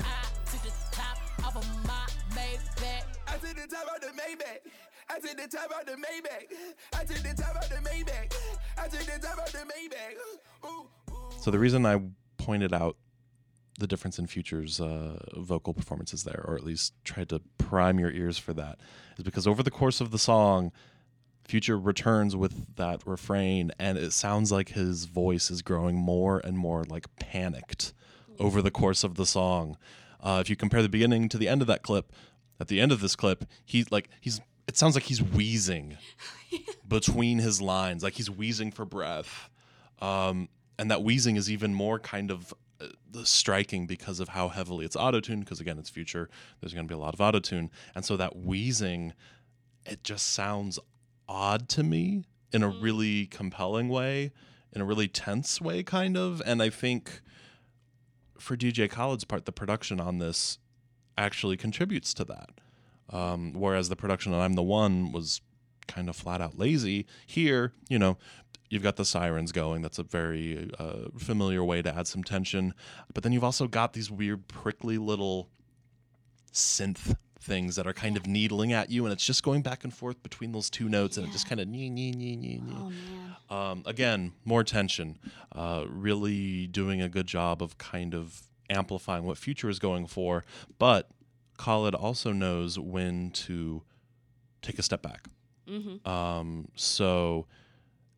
[0.00, 3.04] I took the top off of my Maybach.
[3.26, 4.60] I see the top of the Maybach.
[5.10, 6.46] I see the top of the Maybach.
[6.92, 8.34] I see the top of the Maybach.
[8.78, 10.14] I see the top of the Maybach.
[10.66, 11.30] Ooh, ooh.
[11.40, 12.00] So the reason I
[12.38, 12.96] pointed out
[13.78, 18.10] the difference in Future's uh, vocal performances there, or at least tried to prime your
[18.10, 18.78] ears for that,
[19.18, 20.72] is because over the course of the song,
[21.44, 26.56] Future returns with that refrain, and it sounds like his voice is growing more and
[26.56, 27.92] more like panicked
[28.38, 29.76] over the course of the song.
[30.22, 32.12] Uh, if you compare the beginning to the end of that clip,
[32.58, 34.40] at the end of this clip, he's like he's.
[34.66, 35.98] It sounds like he's wheezing
[36.88, 39.50] between his lines, like he's wheezing for breath.
[40.00, 42.54] Um, and that wheezing is even more kind of
[43.24, 46.28] striking because of how heavily it's auto-tuned because again it's future
[46.60, 49.12] there's going to be a lot of auto-tune and so that wheezing
[49.86, 50.78] it just sounds
[51.28, 54.32] odd to me in a really compelling way,
[54.72, 56.42] in a really tense way, kind of.
[56.46, 57.20] And I think
[58.38, 60.58] for DJ Khaled's part, the production on this
[61.16, 62.50] actually contributes to that.
[63.10, 65.40] Um, whereas the production on I'm the One was
[65.86, 67.06] kind of flat out lazy.
[67.26, 68.16] Here, you know,
[68.70, 69.82] you've got the sirens going.
[69.82, 72.74] That's a very uh, familiar way to add some tension.
[73.12, 75.48] But then you've also got these weird, prickly little
[76.52, 79.92] synth things that are kind of needling at you, and it's just going back and
[79.92, 82.92] forth between those two notes, and it just kind of nee, nee, nee, nee, nee.
[83.50, 83.54] Oh.
[83.54, 85.18] Um, again, more tension.
[85.52, 90.44] Uh, really doing a good job of kind of amplifying what Future is going for,
[90.78, 91.10] but
[91.58, 93.82] Khaled also knows when to
[94.62, 95.28] take a step back.
[95.68, 96.08] Mm-hmm.
[96.08, 97.46] Um, so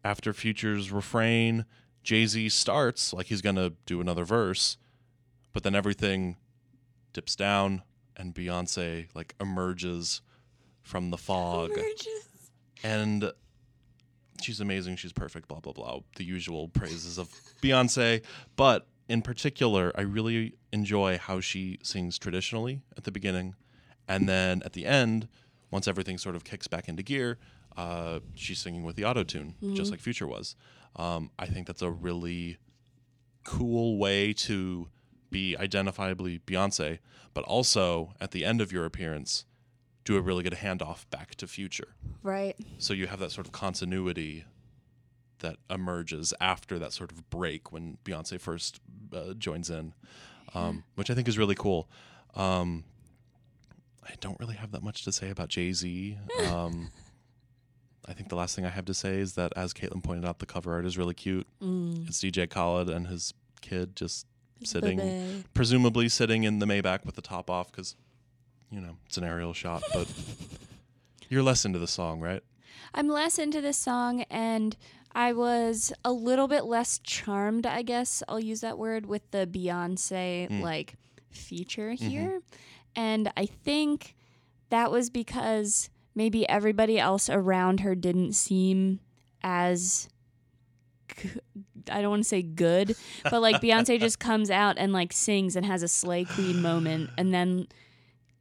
[0.07, 1.65] after Future's refrain,
[2.05, 4.77] Jay Z starts like he's gonna do another verse,
[5.53, 6.37] but then everything
[7.13, 7.83] dips down,
[8.17, 10.23] and Beyonce like emerges
[10.83, 11.73] from the fog.
[12.85, 13.33] And
[14.41, 17.29] she's amazing, she's perfect, blah blah blah, the usual praises of
[17.61, 18.23] Beyonce,
[18.55, 23.57] but in particular, I really enjoy how she sings traditionally at the beginning
[24.07, 25.27] and then at the end,
[25.73, 27.39] once everything sort of kicks back into gear,
[27.77, 30.57] uh, she's singing with the auto tune, just like Future was.
[30.97, 32.57] Um, I think that's a really
[33.45, 34.89] cool way to
[35.31, 36.99] be identifiably Beyonce,
[37.35, 39.45] but also at the end of your appearance,
[40.05, 41.95] do a really good handoff back to Future.
[42.23, 42.57] Right.
[42.79, 44.45] So you have that sort of continuity
[45.41, 48.81] that emerges after that sort of break when Beyonce first
[49.15, 49.93] uh, joins in,
[50.55, 51.89] um, which I think is really cool.
[52.35, 52.85] Um,
[54.05, 56.17] I don't really have that much to say about Jay Z.
[56.51, 56.91] Um,
[58.09, 60.39] I think the last thing I have to say is that, as Caitlin pointed out,
[60.39, 61.47] the cover art is really cute.
[61.61, 62.09] Mm.
[62.09, 64.27] It's DJ Khaled and his kid just
[64.63, 67.97] sitting, presumably sitting in the Maybach with the top off because,
[68.71, 69.83] you know, it's an aerial shot.
[69.93, 70.13] But
[71.29, 72.43] you're less into the song, right?
[72.95, 74.77] I'm less into this song and
[75.13, 79.47] I was a little bit less charmed, I guess I'll use that word, with the
[79.47, 80.61] Beyonce mm.
[80.61, 80.95] like
[81.31, 82.09] feature mm-hmm.
[82.09, 82.41] here.
[82.95, 84.15] And I think
[84.71, 88.99] that was because maybe everybody else around her didn't seem
[89.45, 90.09] as
[91.89, 95.55] I don't want to say good, but like Beyonce just comes out and like sings
[95.55, 97.69] and has a slay queen moment and then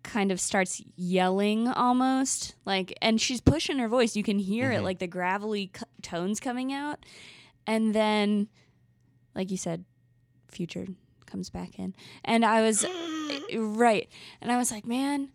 [0.02, 4.16] kind of starts yelling almost like and she's pushing her voice.
[4.16, 4.84] You can hear it mm-hmm.
[4.84, 7.06] like the gravelly c- tones coming out.
[7.68, 8.48] And then
[9.36, 9.86] like you said
[10.50, 10.88] future
[11.26, 11.96] comes back in.
[12.24, 12.86] And i was
[13.54, 14.08] right.
[14.42, 15.30] And i was like man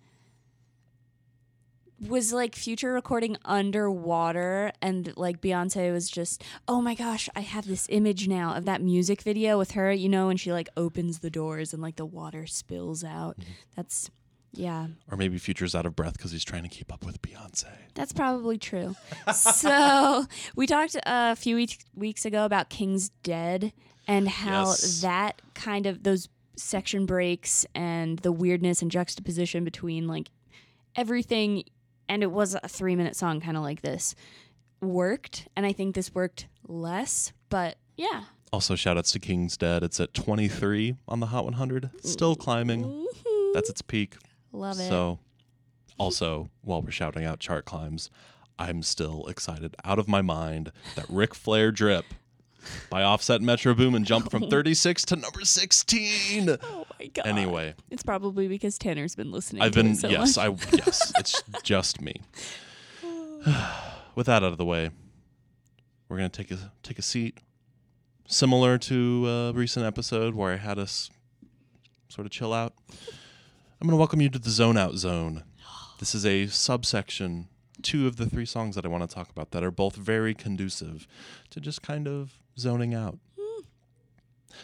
[2.08, 7.66] was like future recording underwater and like beyonce was just oh my gosh i have
[7.66, 11.18] this image now of that music video with her you know and she like opens
[11.18, 13.50] the doors and like the water spills out mm-hmm.
[13.76, 14.10] that's
[14.52, 17.68] yeah Or maybe Future's out of breath because he's trying to keep up with Beyonce.
[17.94, 18.96] that's probably true.
[19.34, 20.24] so
[20.56, 23.72] we talked a few weeks weeks ago about King's Dead
[24.08, 25.02] and how Yes.
[25.02, 30.30] that kind of those section breaks and the weirdness and juxtaposition between like
[30.96, 31.62] everything
[32.10, 34.14] and it was a three minute song kind of like this
[34.82, 38.24] worked and I think this worked less, but yeah.
[38.52, 39.84] Also, shout outs to King's Dead.
[39.84, 41.90] It's at 23 on the Hot 100.
[42.02, 43.06] Still climbing.
[43.54, 44.16] That's its peak.
[44.52, 44.88] Love it.
[44.88, 45.20] So,
[45.98, 48.10] also, while we're shouting out chart climbs,
[48.58, 52.04] I'm still excited out of my mind that Ric Flair Drip
[52.90, 56.56] by Offset Metro Boomin jumped from 36 to number 16.
[56.60, 57.26] oh my god.
[57.26, 60.46] Anyway, It's probably because Tanner's been listening I've been so yes, much.
[60.46, 62.14] I yes, it's just me.
[64.14, 64.90] With that out of the way,
[66.08, 67.38] we're gonna take a take a seat,
[68.26, 71.10] similar to a recent episode where I had us
[72.08, 72.74] sort of chill out.
[73.80, 75.44] I'm gonna welcome you to the Zone Out Zone.
[76.00, 77.48] This is a subsection,
[77.82, 80.34] two of the three songs that I want to talk about that are both very
[80.34, 81.06] conducive
[81.50, 83.18] to just kind of zoning out.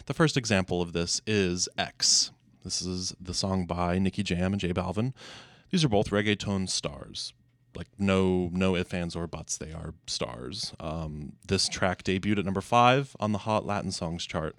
[0.06, 2.32] The first example of this is X.
[2.64, 5.12] This is the song by Nicky Jam and J Balvin.
[5.70, 7.32] These are both reggaeton stars.
[7.76, 10.72] Like no no ifs ands or buts, they are stars.
[10.80, 14.56] Um, this track debuted at number five on the Hot Latin Songs chart.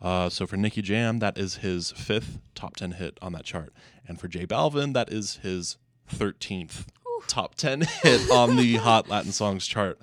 [0.00, 3.72] Uh, so for Nicky Jam, that is his fifth top ten hit on that chart,
[4.08, 5.76] and for J Balvin, that is his
[6.08, 6.86] thirteenth
[7.26, 9.98] top ten hit on the Hot Latin Songs chart.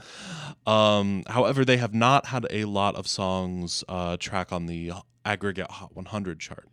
[0.66, 4.91] Um, however, they have not had a lot of songs uh, track on the
[5.26, 6.68] aggregate Hot 100 chart.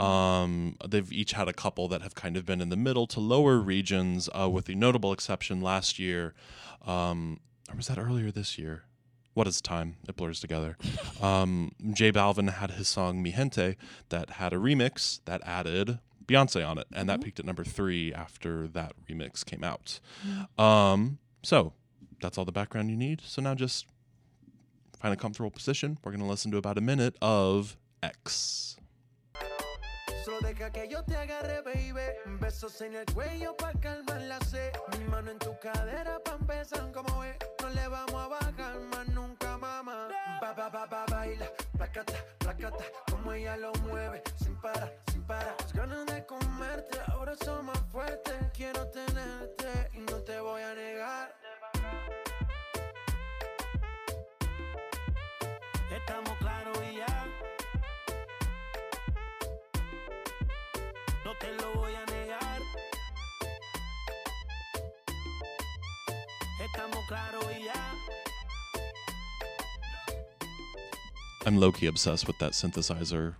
[0.00, 3.20] Um, they've each had a couple that have kind of been in the middle to
[3.20, 6.34] lower regions, uh, with the notable exception last year,
[6.86, 8.84] um, or was that earlier this year?
[9.34, 9.96] What is time?
[10.08, 10.76] It blurs together.
[11.22, 13.76] Um, J Balvin had his song Mi Gente
[14.08, 18.12] that had a remix that added Beyonce on it, and that peaked at number three
[18.12, 20.00] after that remix came out.
[20.58, 21.72] Um, so
[22.20, 23.20] that's all the background you need.
[23.24, 23.86] So now just
[25.00, 25.98] find a comfortable position.
[26.04, 28.76] We're going to listen to about a minute of X.
[30.24, 32.38] Solo deja que yo te agarre, baby.
[32.38, 34.72] Besos en el cuello pa' calmar la sed.
[34.96, 37.34] Mi mano en tu cadera pa' empezar como ve.
[37.60, 40.08] No le vamos a bajar más nunca, mamá.
[40.40, 41.46] Ba, ba, ba, ba, baila.
[41.76, 42.84] Placata, placata.
[43.10, 44.22] Como ella lo mueve.
[44.36, 44.92] Sin parar,
[45.22, 45.28] sin.
[45.28, 48.34] Las ganas de comerte ahora son más fuertes.
[48.54, 51.34] Quiero tenerte y no te voy a negar.
[55.90, 57.26] Estamos claros y ya.
[61.24, 62.62] No te lo voy a negar.
[66.60, 67.94] Estamos claros y ya.
[71.44, 73.34] I'm low key obsessed with that synthesizer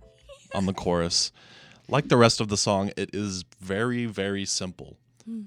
[0.53, 1.31] on the chorus.
[1.93, 5.43] Like the rest of the song, it is very, very simple hmm.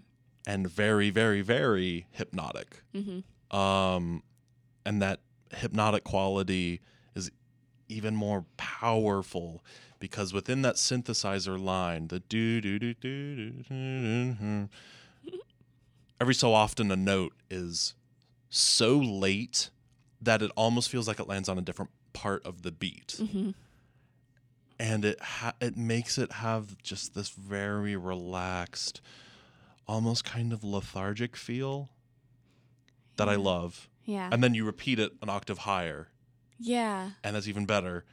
[0.46, 2.82] and very, very, very hypnotic.
[2.94, 3.56] Mm-hmm.
[3.56, 4.22] Um,
[4.84, 5.18] and that
[5.52, 6.82] hypnotic quality
[7.16, 7.32] is
[7.88, 9.64] even more powerful
[9.98, 14.64] because within that synthesizer line, the do do do do do do do, hmm,
[16.20, 17.96] every so often a note is
[18.50, 19.70] so late
[20.22, 23.16] that it almost feels like it lands on a different part of the beat.
[23.18, 23.50] Mm-hmm.
[24.78, 29.00] And it ha- it makes it have just this very relaxed,
[29.88, 31.88] almost kind of lethargic feel
[33.16, 33.88] that I love.
[34.04, 34.28] Yeah.
[34.30, 36.08] And then you repeat it an octave higher,
[36.58, 37.10] yeah.
[37.24, 38.04] and that's even better.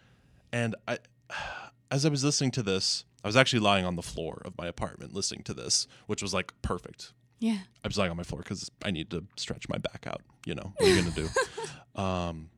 [0.51, 0.99] And I,
[1.91, 4.67] as I was listening to this, I was actually lying on the floor of my
[4.67, 7.13] apartment listening to this, which was like perfect.
[7.39, 7.59] Yeah.
[7.83, 10.21] I was lying on my floor because I need to stretch my back out.
[10.45, 11.29] You know, what are you gonna do?
[12.01, 12.49] um,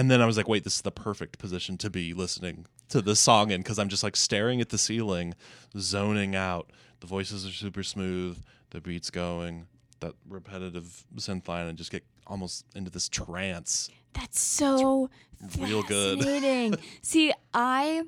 [0.00, 3.02] and then I was like, wait, this is the perfect position to be listening to
[3.02, 5.34] this song in because I'm just like staring at the ceiling,
[5.76, 6.70] zoning out.
[7.00, 8.38] The voices are super smooth,
[8.70, 9.66] the beat's going,
[10.00, 13.90] that repetitive synth line, and just get almost into this trance.
[14.14, 15.10] That's so
[15.58, 16.80] real good.
[17.02, 18.04] See, I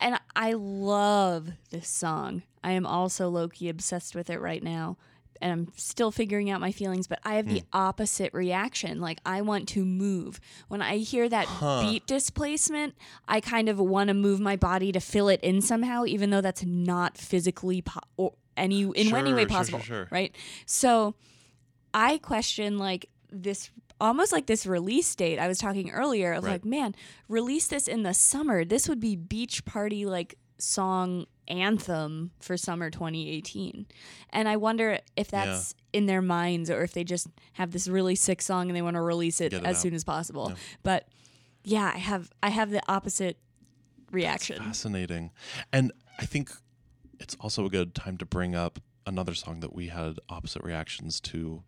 [0.00, 2.42] and I love this song.
[2.64, 4.96] I am also low key obsessed with it right now.
[5.40, 7.66] And I'm still figuring out my feelings, but I have the hmm.
[7.72, 9.00] opposite reaction.
[9.00, 10.40] Like I want to move.
[10.68, 11.48] When I hear that
[11.80, 12.94] beat displacement,
[13.26, 16.40] I kind of want to move my body to fill it in somehow, even though
[16.40, 19.78] that's not physically po- or any in any Sure, way sure, sure, possible.
[19.80, 20.08] sure.
[20.10, 20.34] Right.
[20.66, 21.14] So
[21.94, 23.70] I question like this
[24.00, 26.52] almost like this release date I was talking earlier of Right.
[26.52, 26.94] like, man,
[27.28, 28.64] release this in the summer.
[28.64, 33.86] This would be beach party like song anthem for summer 2018.
[34.30, 38.14] And I wonder if that's in their minds or if they just have this really
[38.14, 39.82] sick song and they want to release it, it as out.
[39.82, 40.52] soon as possible.
[40.82, 41.08] But
[41.64, 43.38] yeah, I have I have the opposite
[44.10, 44.62] reaction.
[44.62, 45.30] Fascinating.
[45.72, 46.50] And I think
[47.18, 51.20] it's also a good time to bring up another song that we had opposite reactions
[51.20, 51.62] to.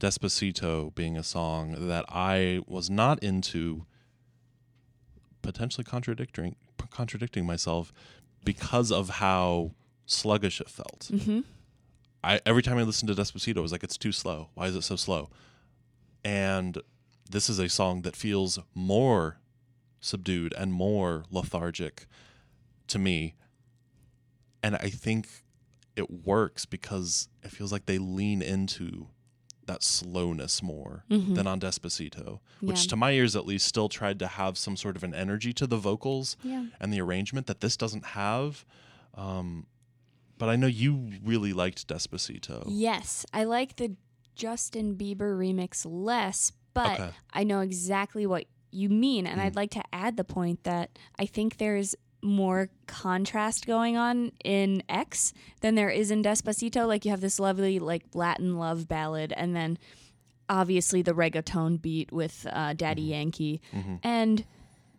[0.00, 3.84] Despacito being a song that I was not into,
[5.42, 6.56] potentially contradicting
[6.90, 7.92] contradicting myself
[8.44, 9.72] because of how
[10.06, 11.08] sluggish it felt.
[11.12, 11.44] Mhm.
[12.24, 14.50] I every time I listened to Despacito, I was like, it's too slow.
[14.54, 15.30] Why is it so slow?
[16.24, 16.78] And
[17.30, 19.38] this is a song that feels more
[20.00, 22.06] subdued and more lethargic
[22.88, 23.34] to me.
[24.62, 25.28] And I think
[25.96, 29.08] it works because it feels like they lean into
[29.70, 32.88] that slowness more than on Despacito, which Yeah.
[32.90, 35.66] to my ears at least still tried to have some sort of an energy to
[35.66, 36.66] the vocals Yeah.
[36.80, 38.64] and the arrangement that this doesn't have.
[39.14, 39.66] Um,
[40.38, 42.64] but I know you really liked Despacito.
[42.66, 43.94] Yes, I like the
[44.34, 47.10] Justin Bieber remix less, but Okay.
[47.32, 49.26] I know exactly what you mean.
[49.26, 54.32] And I'd like to add the point that I think there's more contrast going on
[54.44, 56.86] in X than there is in Despacito.
[56.86, 59.78] Like you have this lovely like Latin love ballad and then
[60.48, 63.10] obviously the reggaeton beat with uh, Daddy mm-hmm.
[63.10, 63.60] Yankee.
[63.72, 63.96] Mm-hmm.
[64.02, 64.44] And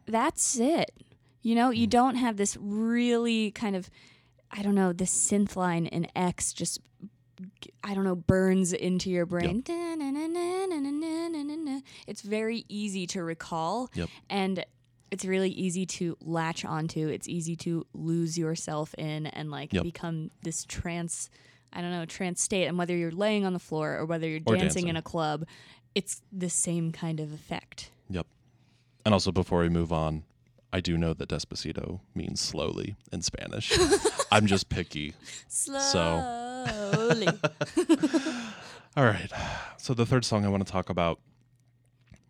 [0.06, 0.92] that's it.
[1.42, 1.92] You know, you mm.
[1.92, 3.90] don't have this really kind of
[4.54, 6.80] I don't know, this synth line in X just
[7.84, 9.62] I don't know, burns into your brain.
[9.62, 11.80] Da-na-na-na-na-na-na-na.
[12.06, 13.90] It's very easy to recall.
[13.96, 14.10] Yep.
[14.30, 14.64] And
[15.12, 17.08] it's really easy to latch onto.
[17.10, 19.84] It's easy to lose yourself in and like Yep.
[19.84, 21.30] become this trance,
[21.74, 22.66] I don't know, trance state.
[22.68, 24.88] And whether you're laying on the floor or whether you're dancing, dancing.
[24.88, 25.46] in a club,
[25.94, 27.92] it's the same kind of effect.
[28.10, 28.26] Yep.
[29.06, 30.24] And also, before we move on,
[30.72, 33.78] I do know that Despacito means slowly in Spanish.
[34.32, 35.14] I'm just picky.
[35.50, 37.28] Slowly.
[38.96, 39.30] All right.
[39.78, 41.20] So, the third song I want to talk about,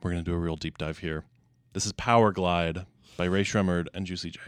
[0.02, 1.24] we're going to do a real deep dive here.
[1.74, 2.86] This is Powerglide
[3.17, 4.39] by Rae Sremmurd and Juicy J.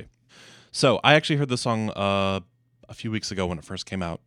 [0.71, 2.39] So, I actually heard this song uh,
[2.89, 4.21] a few weeks ago when it first came out.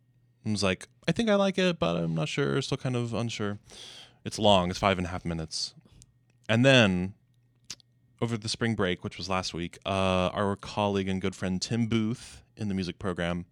[0.45, 2.61] I was like, I think I like it, but I'm not sure.
[2.61, 3.59] Still kind of unsure.
[4.23, 4.69] It's long.
[4.69, 5.73] It's five and a half minutes.
[6.47, 7.13] And then
[8.21, 11.87] over the spring break, which was last week, uh, our colleague and good friend Tim
[11.87, 13.45] Booth in the music program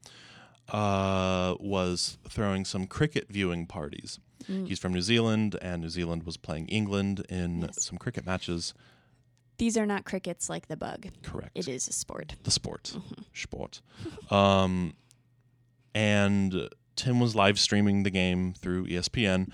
[0.70, 4.20] uh, was throwing some cricket viewing parties.
[4.48, 7.84] He's from New Zealand, and New Zealand was playing England in Yes.
[7.84, 8.76] some cricket matches.
[9.58, 11.08] These are not crickets like the bug.
[11.24, 11.52] Correct.
[11.56, 12.36] It is a sport.
[12.44, 12.94] the sport,
[13.34, 13.82] sport.
[14.30, 14.94] Um,
[15.94, 19.50] and Tim was live streaming the game through ESPN.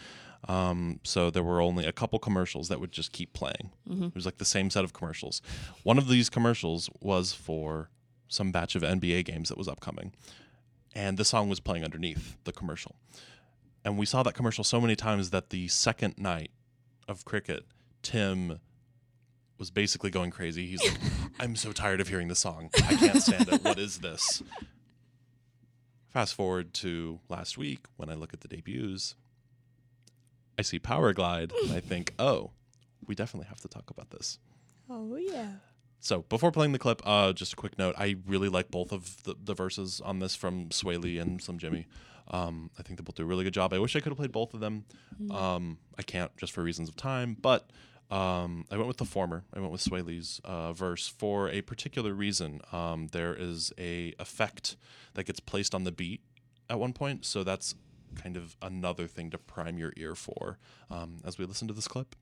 [0.48, 3.72] Um, so there were only a couple commercials that would just keep playing.
[3.88, 5.42] It was like the same set of commercials.
[5.84, 7.90] One of these commercials was for
[8.28, 10.14] some batch of NBA games that was upcoming,
[10.96, 12.96] and the song was playing underneath the commercial.
[13.86, 16.50] And we saw that commercial so many times that the second night
[17.08, 17.66] of cricket,
[18.02, 18.60] Tim
[19.62, 20.66] was basically going crazy.
[20.66, 20.98] He's like,
[21.40, 22.72] I'm so tired of hearing the song.
[22.78, 23.64] I can't stand it.
[23.64, 24.42] What is this?
[26.10, 29.14] Fast forward to last week when I look at the debuts,
[30.58, 32.50] I see Powerglide and I think, oh,
[33.06, 34.40] we definitely have to talk about this.
[34.90, 35.52] Oh yeah.
[36.00, 39.22] So before playing the clip, uh, just a quick note: I really like both of
[39.26, 41.86] the, the verses on this from Swae Lee and Slim Jxmmi.
[42.32, 43.74] Um, I think they both do a really good job.
[43.74, 44.86] I wish I could have played both of them.
[45.30, 47.70] Um, I can't just for reasons of time, but
[48.12, 49.46] um, I went with the former.
[49.54, 52.60] I went with Swae Lee's uh, verse for a particular reason.
[52.74, 54.76] Um, there is a effect
[55.14, 56.22] that gets placed on the beat
[56.70, 57.76] at one point, so that's
[58.16, 60.58] kind of another thing to prime your ear for
[60.90, 62.16] um, as we listen to this clip.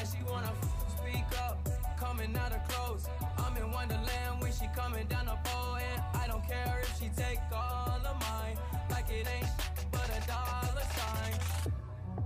[0.00, 0.16] Inside.
[0.16, 0.52] She wanna
[0.96, 1.58] speak up.
[1.98, 3.06] Coming out of clothes.
[3.38, 5.76] I'm in Wonderland when she coming down the pole.
[5.76, 8.56] And I don't care if she take all of mine.
[8.90, 9.48] Like it ain't
[9.90, 11.72] but a dollar sign.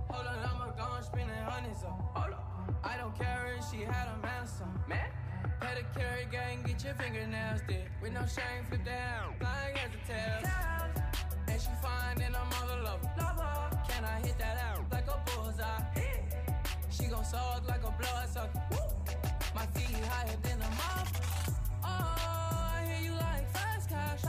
[0.09, 1.99] Hold on, I'ma go and spending hundreds up.
[2.15, 2.75] Hold on.
[2.83, 4.83] I don't care if she had a man some.
[4.87, 5.09] Man?
[5.61, 7.87] Pedicure gang, get your fingernails did.
[8.01, 9.35] With no shame, flip down.
[9.39, 10.93] Flying as a tail.
[11.47, 13.03] And she fine and I'm all love.
[13.17, 13.77] Lover.
[13.87, 16.20] Can I hit that out like a bullseye?
[16.91, 18.61] She gon' suck like a blood sucker.
[19.55, 21.07] My feet higher than a mop.
[21.83, 24.21] Oh, I hear you like fast cash.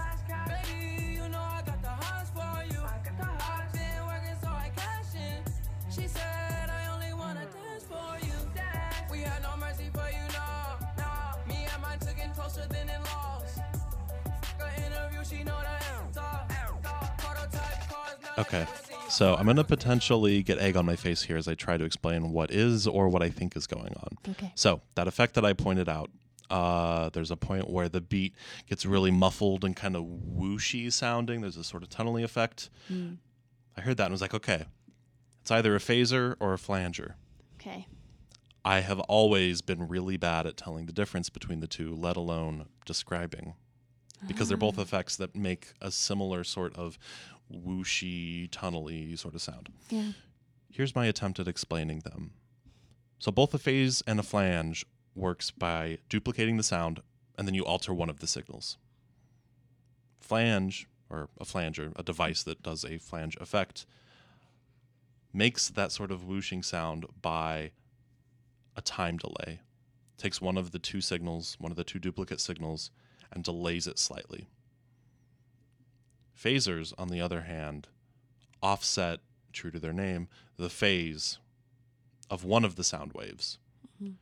[0.47, 2.81] Baby, you know I got the hots for you.
[2.81, 3.73] I got the hots.
[3.73, 5.43] been working so I cash in.
[5.91, 8.39] She said I only wanna dance for you.
[8.55, 9.11] Dance.
[9.11, 10.79] We had no mercy for you, no.
[10.99, 11.11] no.
[11.49, 13.59] Me and mine took it closer than it lost.
[14.59, 15.53] Fuck interview, she know.
[16.15, 17.12] Prototype cars, now
[18.39, 18.59] Okay.
[18.61, 19.11] they never see you.
[19.11, 21.85] So I'm going to potentially get egg on my face here as I try to
[21.85, 24.17] explain what is or what I think is going on.
[24.31, 24.53] Okay.
[24.55, 26.11] So that effect that I pointed out,
[26.51, 28.35] uh, there's a point where the beat
[28.69, 31.41] gets really muffled and kind of whooshy sounding.
[31.41, 32.71] There's a sort of tunneling effect.
[33.77, 34.67] I heard that and was like, okay,
[35.41, 37.17] it's either a phaser or a flanger.
[37.57, 37.87] Okay.
[38.65, 42.67] I have always been really bad at telling the difference between the two, let alone
[42.87, 43.55] describing,
[44.29, 46.97] because they're both effects that make a similar sort of
[47.53, 49.69] whooshy, tunnely sort of sound.
[49.91, 50.13] Yeah.
[50.71, 52.33] Here's my attempt at explaining them.
[53.19, 54.85] So both a phase and a flange
[55.15, 57.03] works by duplicating the sound
[57.37, 58.79] and then you alter one of the signals.
[60.21, 63.85] Flange or a flanger, a device that does a flange effect,
[65.33, 67.71] makes that sort of whooshing sound by
[68.77, 69.61] a time delay.
[70.17, 72.91] Takes one of the two signals, one of the two duplicate signals,
[73.31, 74.49] and delays it slightly.
[76.43, 77.89] Phasers, on the other hand,
[78.63, 79.21] offset,
[79.53, 81.39] true to their name, the phase
[82.31, 83.59] of one of the sound waves.
[84.03, 84.15] Mm-hmm.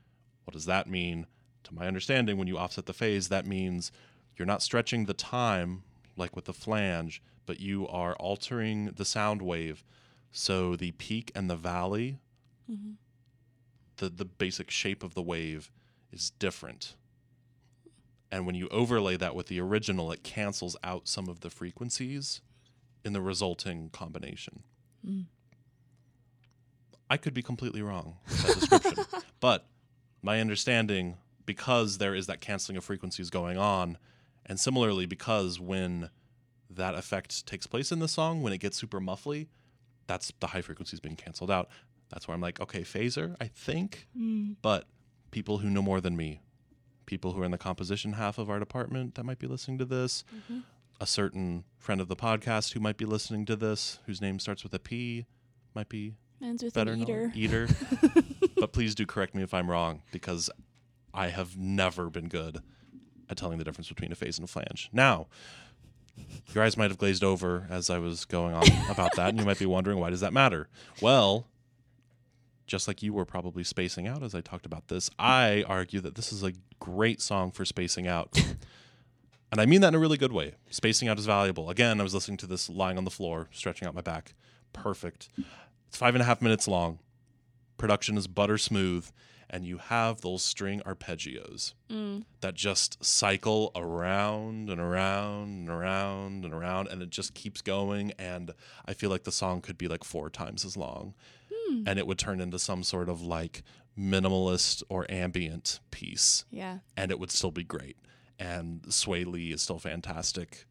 [0.44, 1.26] What does that mean?
[1.64, 3.92] To my understanding, when you offset the phase, that means
[4.36, 5.82] you're not stretching the time
[6.16, 9.84] like with the flange, but you are altering the sound wave
[10.32, 12.18] so the peak and the valley,
[12.70, 12.92] mm-hmm.
[13.96, 15.70] the, the basic shape of the wave,
[16.12, 16.94] is different.
[18.32, 22.40] And when you overlay that with the original, it cancels out some of the frequencies
[23.04, 24.62] in the resulting combination.
[27.08, 29.04] I could be completely wrong with that description,
[29.40, 29.66] but
[30.22, 33.98] my understanding, because there is that canceling of frequencies going on,
[34.46, 36.10] and similarly, because when
[36.68, 39.48] that effect takes place in the song, when it gets super muffly,
[40.06, 41.68] that's the high frequencies being canceled out.
[42.10, 44.56] That's where I'm like, okay, phaser, I think, mm.
[44.62, 44.84] but
[45.30, 46.42] people who know more than me,
[47.10, 49.84] people who are in the composition half of our department that might be listening to
[49.84, 50.60] this, mm-hmm.
[51.00, 54.62] a certain friend of the podcast who might be listening to this, whose name starts
[54.62, 55.26] with a P,
[55.74, 57.66] might be Ends with better an known- eater.
[57.66, 57.68] eater.
[58.56, 60.48] but please do correct me if I'm wrong because
[61.12, 62.62] I have never been good
[63.28, 64.88] at telling the difference between a phase and a flange.
[64.92, 65.26] Now,
[66.54, 69.44] Your eyes might have glazed over as I was going on about that, and you
[69.44, 70.68] might be wondering why does that matter?
[71.02, 71.46] Well,
[72.70, 76.14] just like you were probably spacing out as I talked about this, I argue that
[76.14, 78.40] this is a great song for spacing out.
[79.50, 80.54] and I mean that in a really good way.
[80.70, 81.68] Spacing out is valuable.
[81.68, 84.34] Again, I was listening to this lying on the floor, stretching out my back.
[84.72, 85.30] Perfect.
[85.88, 87.00] It's five and a half minutes long.
[87.76, 89.10] Production is butter smooth,
[89.48, 92.22] and you have those string arpeggios mm.
[92.40, 98.12] that just cycle around and around and around and around, and it just keeps going.
[98.16, 98.54] And
[98.86, 101.14] I feel like the song could be like four times as long,
[101.86, 103.62] and it would turn into some sort of like
[103.98, 106.78] minimalist or ambient piece, Yeah.
[106.96, 107.96] and it would still be great.
[108.38, 110.66] And Swae Lee is still fantastic.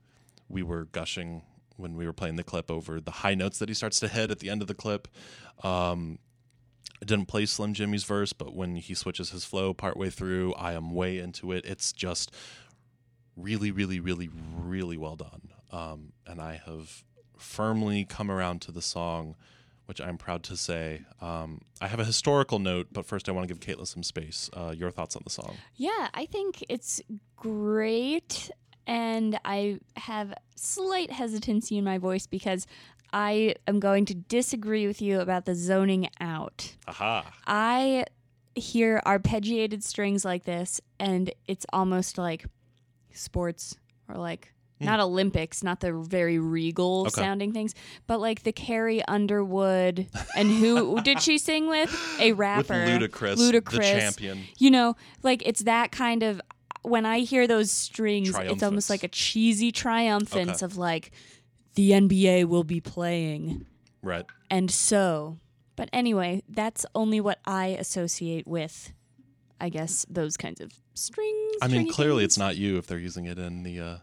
[0.48, 1.44] We were gushing
[1.78, 4.32] when we were playing the clip over the high notes that he starts to hit
[4.32, 5.08] at the end of the clip.
[5.64, 6.20] Um,
[7.02, 10.74] I didn't play Slim Jxmmi's verse, but when he switches his flow partway through, I
[10.74, 11.64] am way into it.
[11.66, 12.34] It's just
[13.38, 15.50] really, really, really, really well done.
[15.72, 17.04] Um, and I have
[17.38, 19.36] firmly come around to the song,
[19.90, 21.02] which I'm proud to say.
[21.20, 24.48] Um, I have a historical note, but first I want to give Caitlin some space.
[24.54, 25.58] Uh, your thoughts on the song?
[25.78, 27.02] Yeah, I think it's
[27.36, 28.52] great.
[28.86, 32.68] And I have slight hesitancy in my voice because
[33.12, 36.76] I am going to disagree with you about the zoning out.
[36.88, 37.26] Aha.
[37.48, 38.06] I
[38.54, 42.46] hear arpeggiated strings like this, and it's almost like
[43.12, 43.76] sports
[44.08, 47.22] or like not Olympics, not the very regal Okay.
[47.22, 47.74] sounding things,
[48.08, 51.90] but like the Carrie Underwood and who did she sing with?
[52.20, 54.46] A rapper, Ludacris, the Ludacris, champion.
[54.58, 56.42] You know, like it's that kind of.
[56.84, 60.66] When I hear those strings, it's almost like a cheesy triumphance Okay.
[60.66, 61.12] of like,
[61.76, 63.66] the NBA will be playing
[64.02, 64.26] Right.
[64.50, 65.40] and so.
[65.76, 68.94] But anyway, that's only what I associate with,
[69.60, 71.56] I guess, those kinds of strings.
[71.62, 72.32] I mean, clearly things.
[72.34, 73.98] it's not you if they're using it in the uh,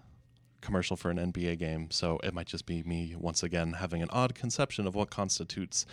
[0.66, 1.90] commercial for an NBA game.
[1.90, 5.86] So it might just be me once again having an odd conception of what constitutes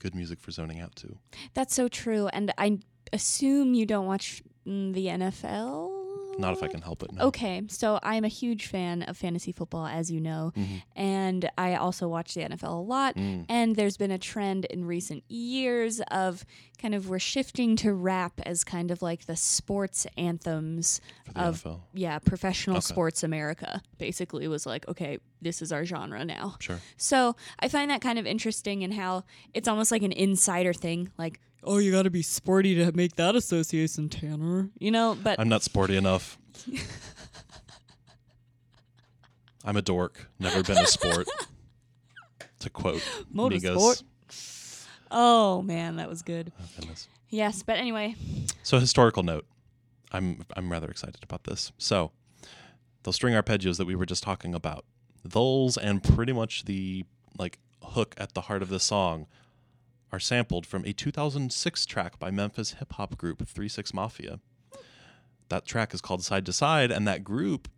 [0.00, 1.16] good music for zoning out to.
[1.54, 2.28] That's so true.
[2.32, 2.80] And I
[3.12, 5.95] assume you don't watch mm, the NFL?
[6.38, 7.12] Not if I can help it.
[7.12, 7.26] No.
[7.26, 10.76] Okay, so I'm a huge fan of fantasy football, as you know, mm-hmm.
[10.94, 13.14] and I also watch the NFL a lot.
[13.16, 13.46] Mm.
[13.48, 16.44] And there's been a trend in recent years of
[16.80, 21.00] kind of we're shifting to rap as kind of like the sports anthems
[21.32, 21.80] the of NFL.
[21.94, 22.84] yeah professional Okay.
[22.84, 23.80] sports America.
[23.98, 26.56] Basically, was like okay, this is our genre now.
[26.60, 26.80] Sure.
[26.96, 29.24] So I find that kind of interesting in how
[29.54, 31.40] it's almost like an insider thing, like.
[31.66, 34.70] Oh, you got to be sporty to make that association, Tanner.
[34.78, 36.38] You know, but I'm not sporty enough.
[39.64, 40.28] I'm a dork.
[40.38, 41.26] Never been a sport.
[42.60, 43.02] to quote
[43.34, 44.02] Motorsport.
[44.30, 44.86] Migos.
[45.10, 46.52] Oh man, that was good.
[46.80, 46.84] Oh.
[47.30, 48.14] Yes, but anyway,
[48.62, 49.44] So historical note.
[50.12, 51.72] I'm I'm rather excited about this.
[51.78, 52.12] So
[53.02, 54.84] those string arpeggios that we were just talking about,
[55.24, 57.04] those and pretty much the
[57.38, 59.26] like hook at the heart of the song
[60.12, 64.40] are sampled from a 2006 track by Memphis hip hop group 36 Mafia.
[65.48, 67.68] That track is called Side to Side, and that group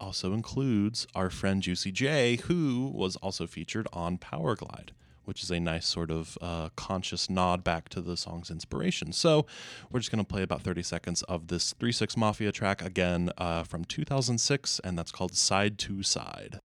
[0.00, 4.90] also includes our friend Juicy J, who was also featured on Powerglide,
[5.24, 9.12] which is a nice sort of uh, conscious nod back to the song's inspiration.
[9.12, 9.46] So
[9.90, 13.30] we're just going to play about 30 seconds of this 3 6 Mafia track again
[13.36, 16.60] uh, from 2006, and that's called Side to Side.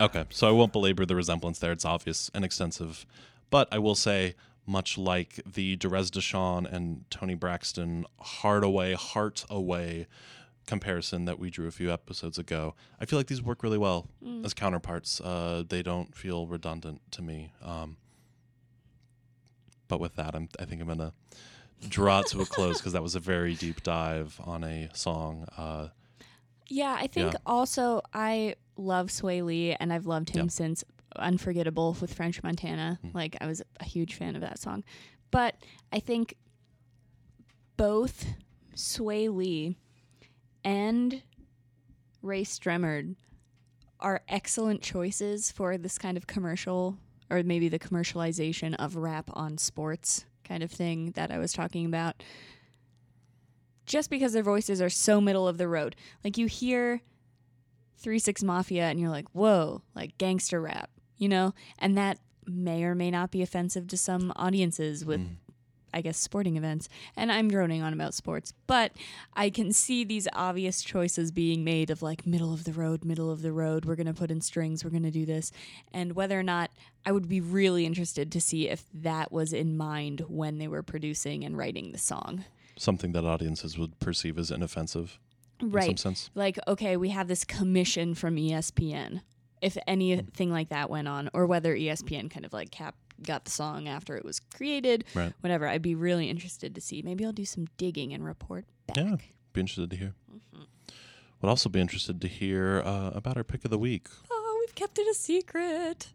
[0.00, 1.72] Okay, so I won't belabor the resemblance there.
[1.72, 3.04] It's obvious and extensive.
[3.50, 4.34] But I will say,
[4.66, 10.06] much like the Derez De'Shon and Toni Braxton Heart Away, Heart Away
[10.66, 14.08] comparison that we drew a few episodes ago, I feel like these work really well
[14.44, 15.20] as counterparts.
[15.20, 17.52] Uh, they don't feel redundant to me.
[17.62, 17.96] Um,
[19.88, 21.12] but with that, I'm, I think I'm going to
[21.88, 25.46] draw it to a close because that was a very deep dive on a song.
[25.58, 25.88] Uh,
[26.68, 27.38] yeah, I think Yeah.
[27.44, 30.50] also I love Swae Lee, and I've loved him Yeah.
[30.50, 30.84] since
[31.16, 32.98] Unforgettable with French Montana.
[33.02, 33.08] Hmm.
[33.12, 34.84] Like I was a huge fan of that song,
[35.32, 35.56] but
[35.92, 36.36] I think
[37.76, 38.26] both
[38.76, 39.76] Swae Lee
[40.64, 41.22] and
[42.22, 43.16] Rae Sremmurd
[43.98, 46.96] are excellent choices for this kind of commercial
[47.28, 51.86] or maybe the commercialization of rap on sports kind of thing that I was talking
[51.86, 52.22] about.
[53.86, 55.96] Just because their voices are so middle of the road.
[56.22, 57.00] Like you hear
[58.00, 61.54] 3 6 Mafia and you're like, whoa, like gangster rap, you know?
[61.78, 65.36] And that may or may not be offensive to some audiences with mm.
[65.92, 66.88] I guess, sporting events.
[67.16, 68.92] And I'm droning on about sports, but
[69.34, 73.30] I can see these obvious choices being made of like middle of the road, middle
[73.30, 73.84] of the road.
[73.84, 75.52] We're going to put in strings, we're going to do this.
[75.92, 76.70] And whether or not
[77.04, 80.82] I would be really interested to see if that was in mind when they were
[80.82, 82.44] producing and writing the song.
[82.78, 85.18] Something that audiences would perceive as inoffensive
[85.62, 85.98] in some Right.
[85.98, 86.30] sense.
[86.34, 89.22] Like, okay, we have this commission from ESPN.
[89.60, 93.50] If anything like that went on, or whether ESPN kind of like cap got the
[93.50, 95.34] song after it was created, Right.
[95.40, 97.02] whatever, I'd be really interested to see.
[97.02, 98.96] Maybe I'll do some digging and report back.
[98.96, 99.16] Yeah,
[99.52, 100.14] be interested to hear.
[101.42, 104.74] Would also be interested to hear uh, about our pick of the week, Oh, we've
[104.74, 106.08] kept it a secret.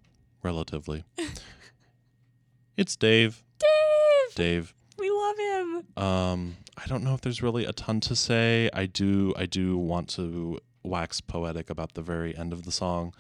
[0.43, 1.03] relatively.
[2.77, 3.43] it's Dave.
[3.59, 4.75] Dave, Dave.
[4.97, 6.03] we love him.
[6.03, 8.69] Um, I don't know if there's really a ton to say.
[8.73, 13.13] I do I do want to wax poetic about the very end of the song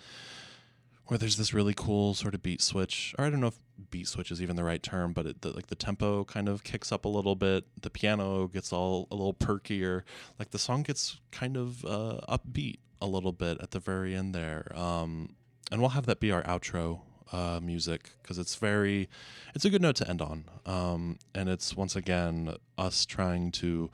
[1.07, 4.07] where there's this really cool sort of beat switch or I don't know if beat
[4.07, 6.91] switch is even the right term but it, the, like the tempo kind of kicks
[6.91, 7.65] up a little bit.
[7.81, 10.03] The piano gets all a little perkier.
[10.37, 14.33] Like the song gets kind of uh, upbeat a little bit at the very end
[14.33, 14.71] there.
[14.75, 15.35] Um,
[15.71, 17.01] and we'll have that be our outro
[17.31, 19.09] uh, music because it's very
[19.53, 20.45] it's a good note to end on.
[20.65, 23.89] Um, and it's once again us trying to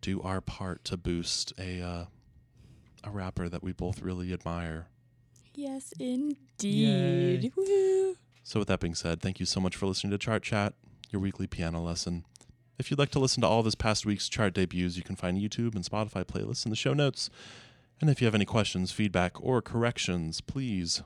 [0.00, 2.04] do our part to boost a uh,
[3.04, 4.86] a rapper that we both really admire.
[5.54, 7.52] Yes, indeed.
[7.56, 8.16] Woo.
[8.42, 10.74] so with that being said thank you so much for listening to chart chat
[11.10, 12.24] your weekly piano lesson.
[12.78, 15.38] If you'd like to listen to all this past week's chart debuts you can find
[15.38, 17.28] youtube and spotify playlists in the show notes.
[18.00, 21.02] And if you have any questions feedback or corrections please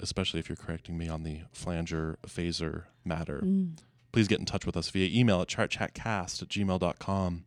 [0.00, 3.40] especially if you're correcting me on the flanger phaser matter
[4.12, 7.44] please get in touch with us via email at chartchatcast at gmail.com.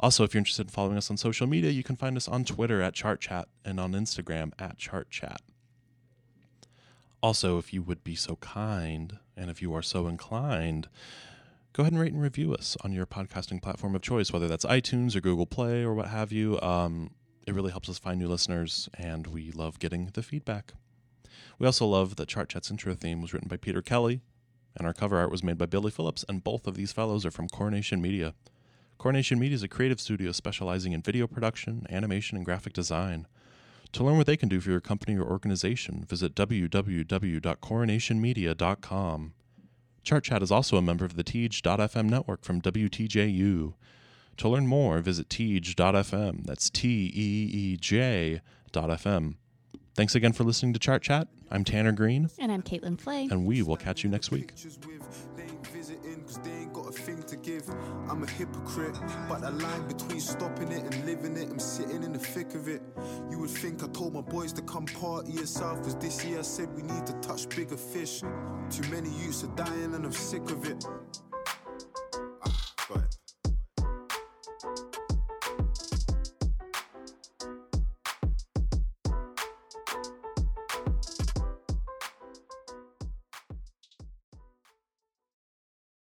[0.00, 2.44] Also, if you're interested in following us on social media, you can find us on
[2.44, 5.38] Twitter at chartchat and on Instagram at chartchat.
[7.22, 10.88] Also, if you would be so kind and if you are so inclined,
[11.72, 14.66] go ahead and rate and review us on your podcasting platform of choice, whether that's
[14.66, 16.60] iTunes or Google Play or what have you.
[16.60, 17.12] Um,
[17.46, 20.74] it really helps us find new listeners, and we love getting the feedback.
[21.58, 24.22] We also love that Chart Chat's intro theme was written by Peter Kelly,
[24.76, 27.30] and our cover art was made by Billy Phillips, and both of these fellows are
[27.30, 28.34] from Coronation Media.
[28.98, 33.26] Coronation Media is a creative studio specializing in video production, animation, and graphic design.
[33.92, 39.34] To learn what they can do for your company or organization, visit www.coronationmedia.com.
[40.02, 43.74] Chart Chat is also a member of the Teej.fm network from WTJU.
[44.36, 46.44] To learn more, visit Teej.fm.
[46.44, 48.40] That's T E E J
[48.72, 49.36] dot FM.
[49.94, 51.28] Thanks again for listening to Chart Chat.
[51.52, 53.28] I'm Tanner Green, And I'm Caitlin Flay.
[53.30, 54.48] and we will catch you next week.
[54.48, 55.36] pictures with.
[55.36, 57.62] They ain't visiting because they ain't got a thing to give.
[58.08, 58.96] I'm a hypocrite,
[59.28, 62.66] but the line between stopping it and living it, I'm sitting in the thick of
[62.66, 62.82] it.
[63.30, 66.40] You would think I told my boys to come party in South, cause this year
[66.40, 68.20] I said we need to touch bigger fish.
[68.70, 70.84] Too many youths are dying and I'm sick of it.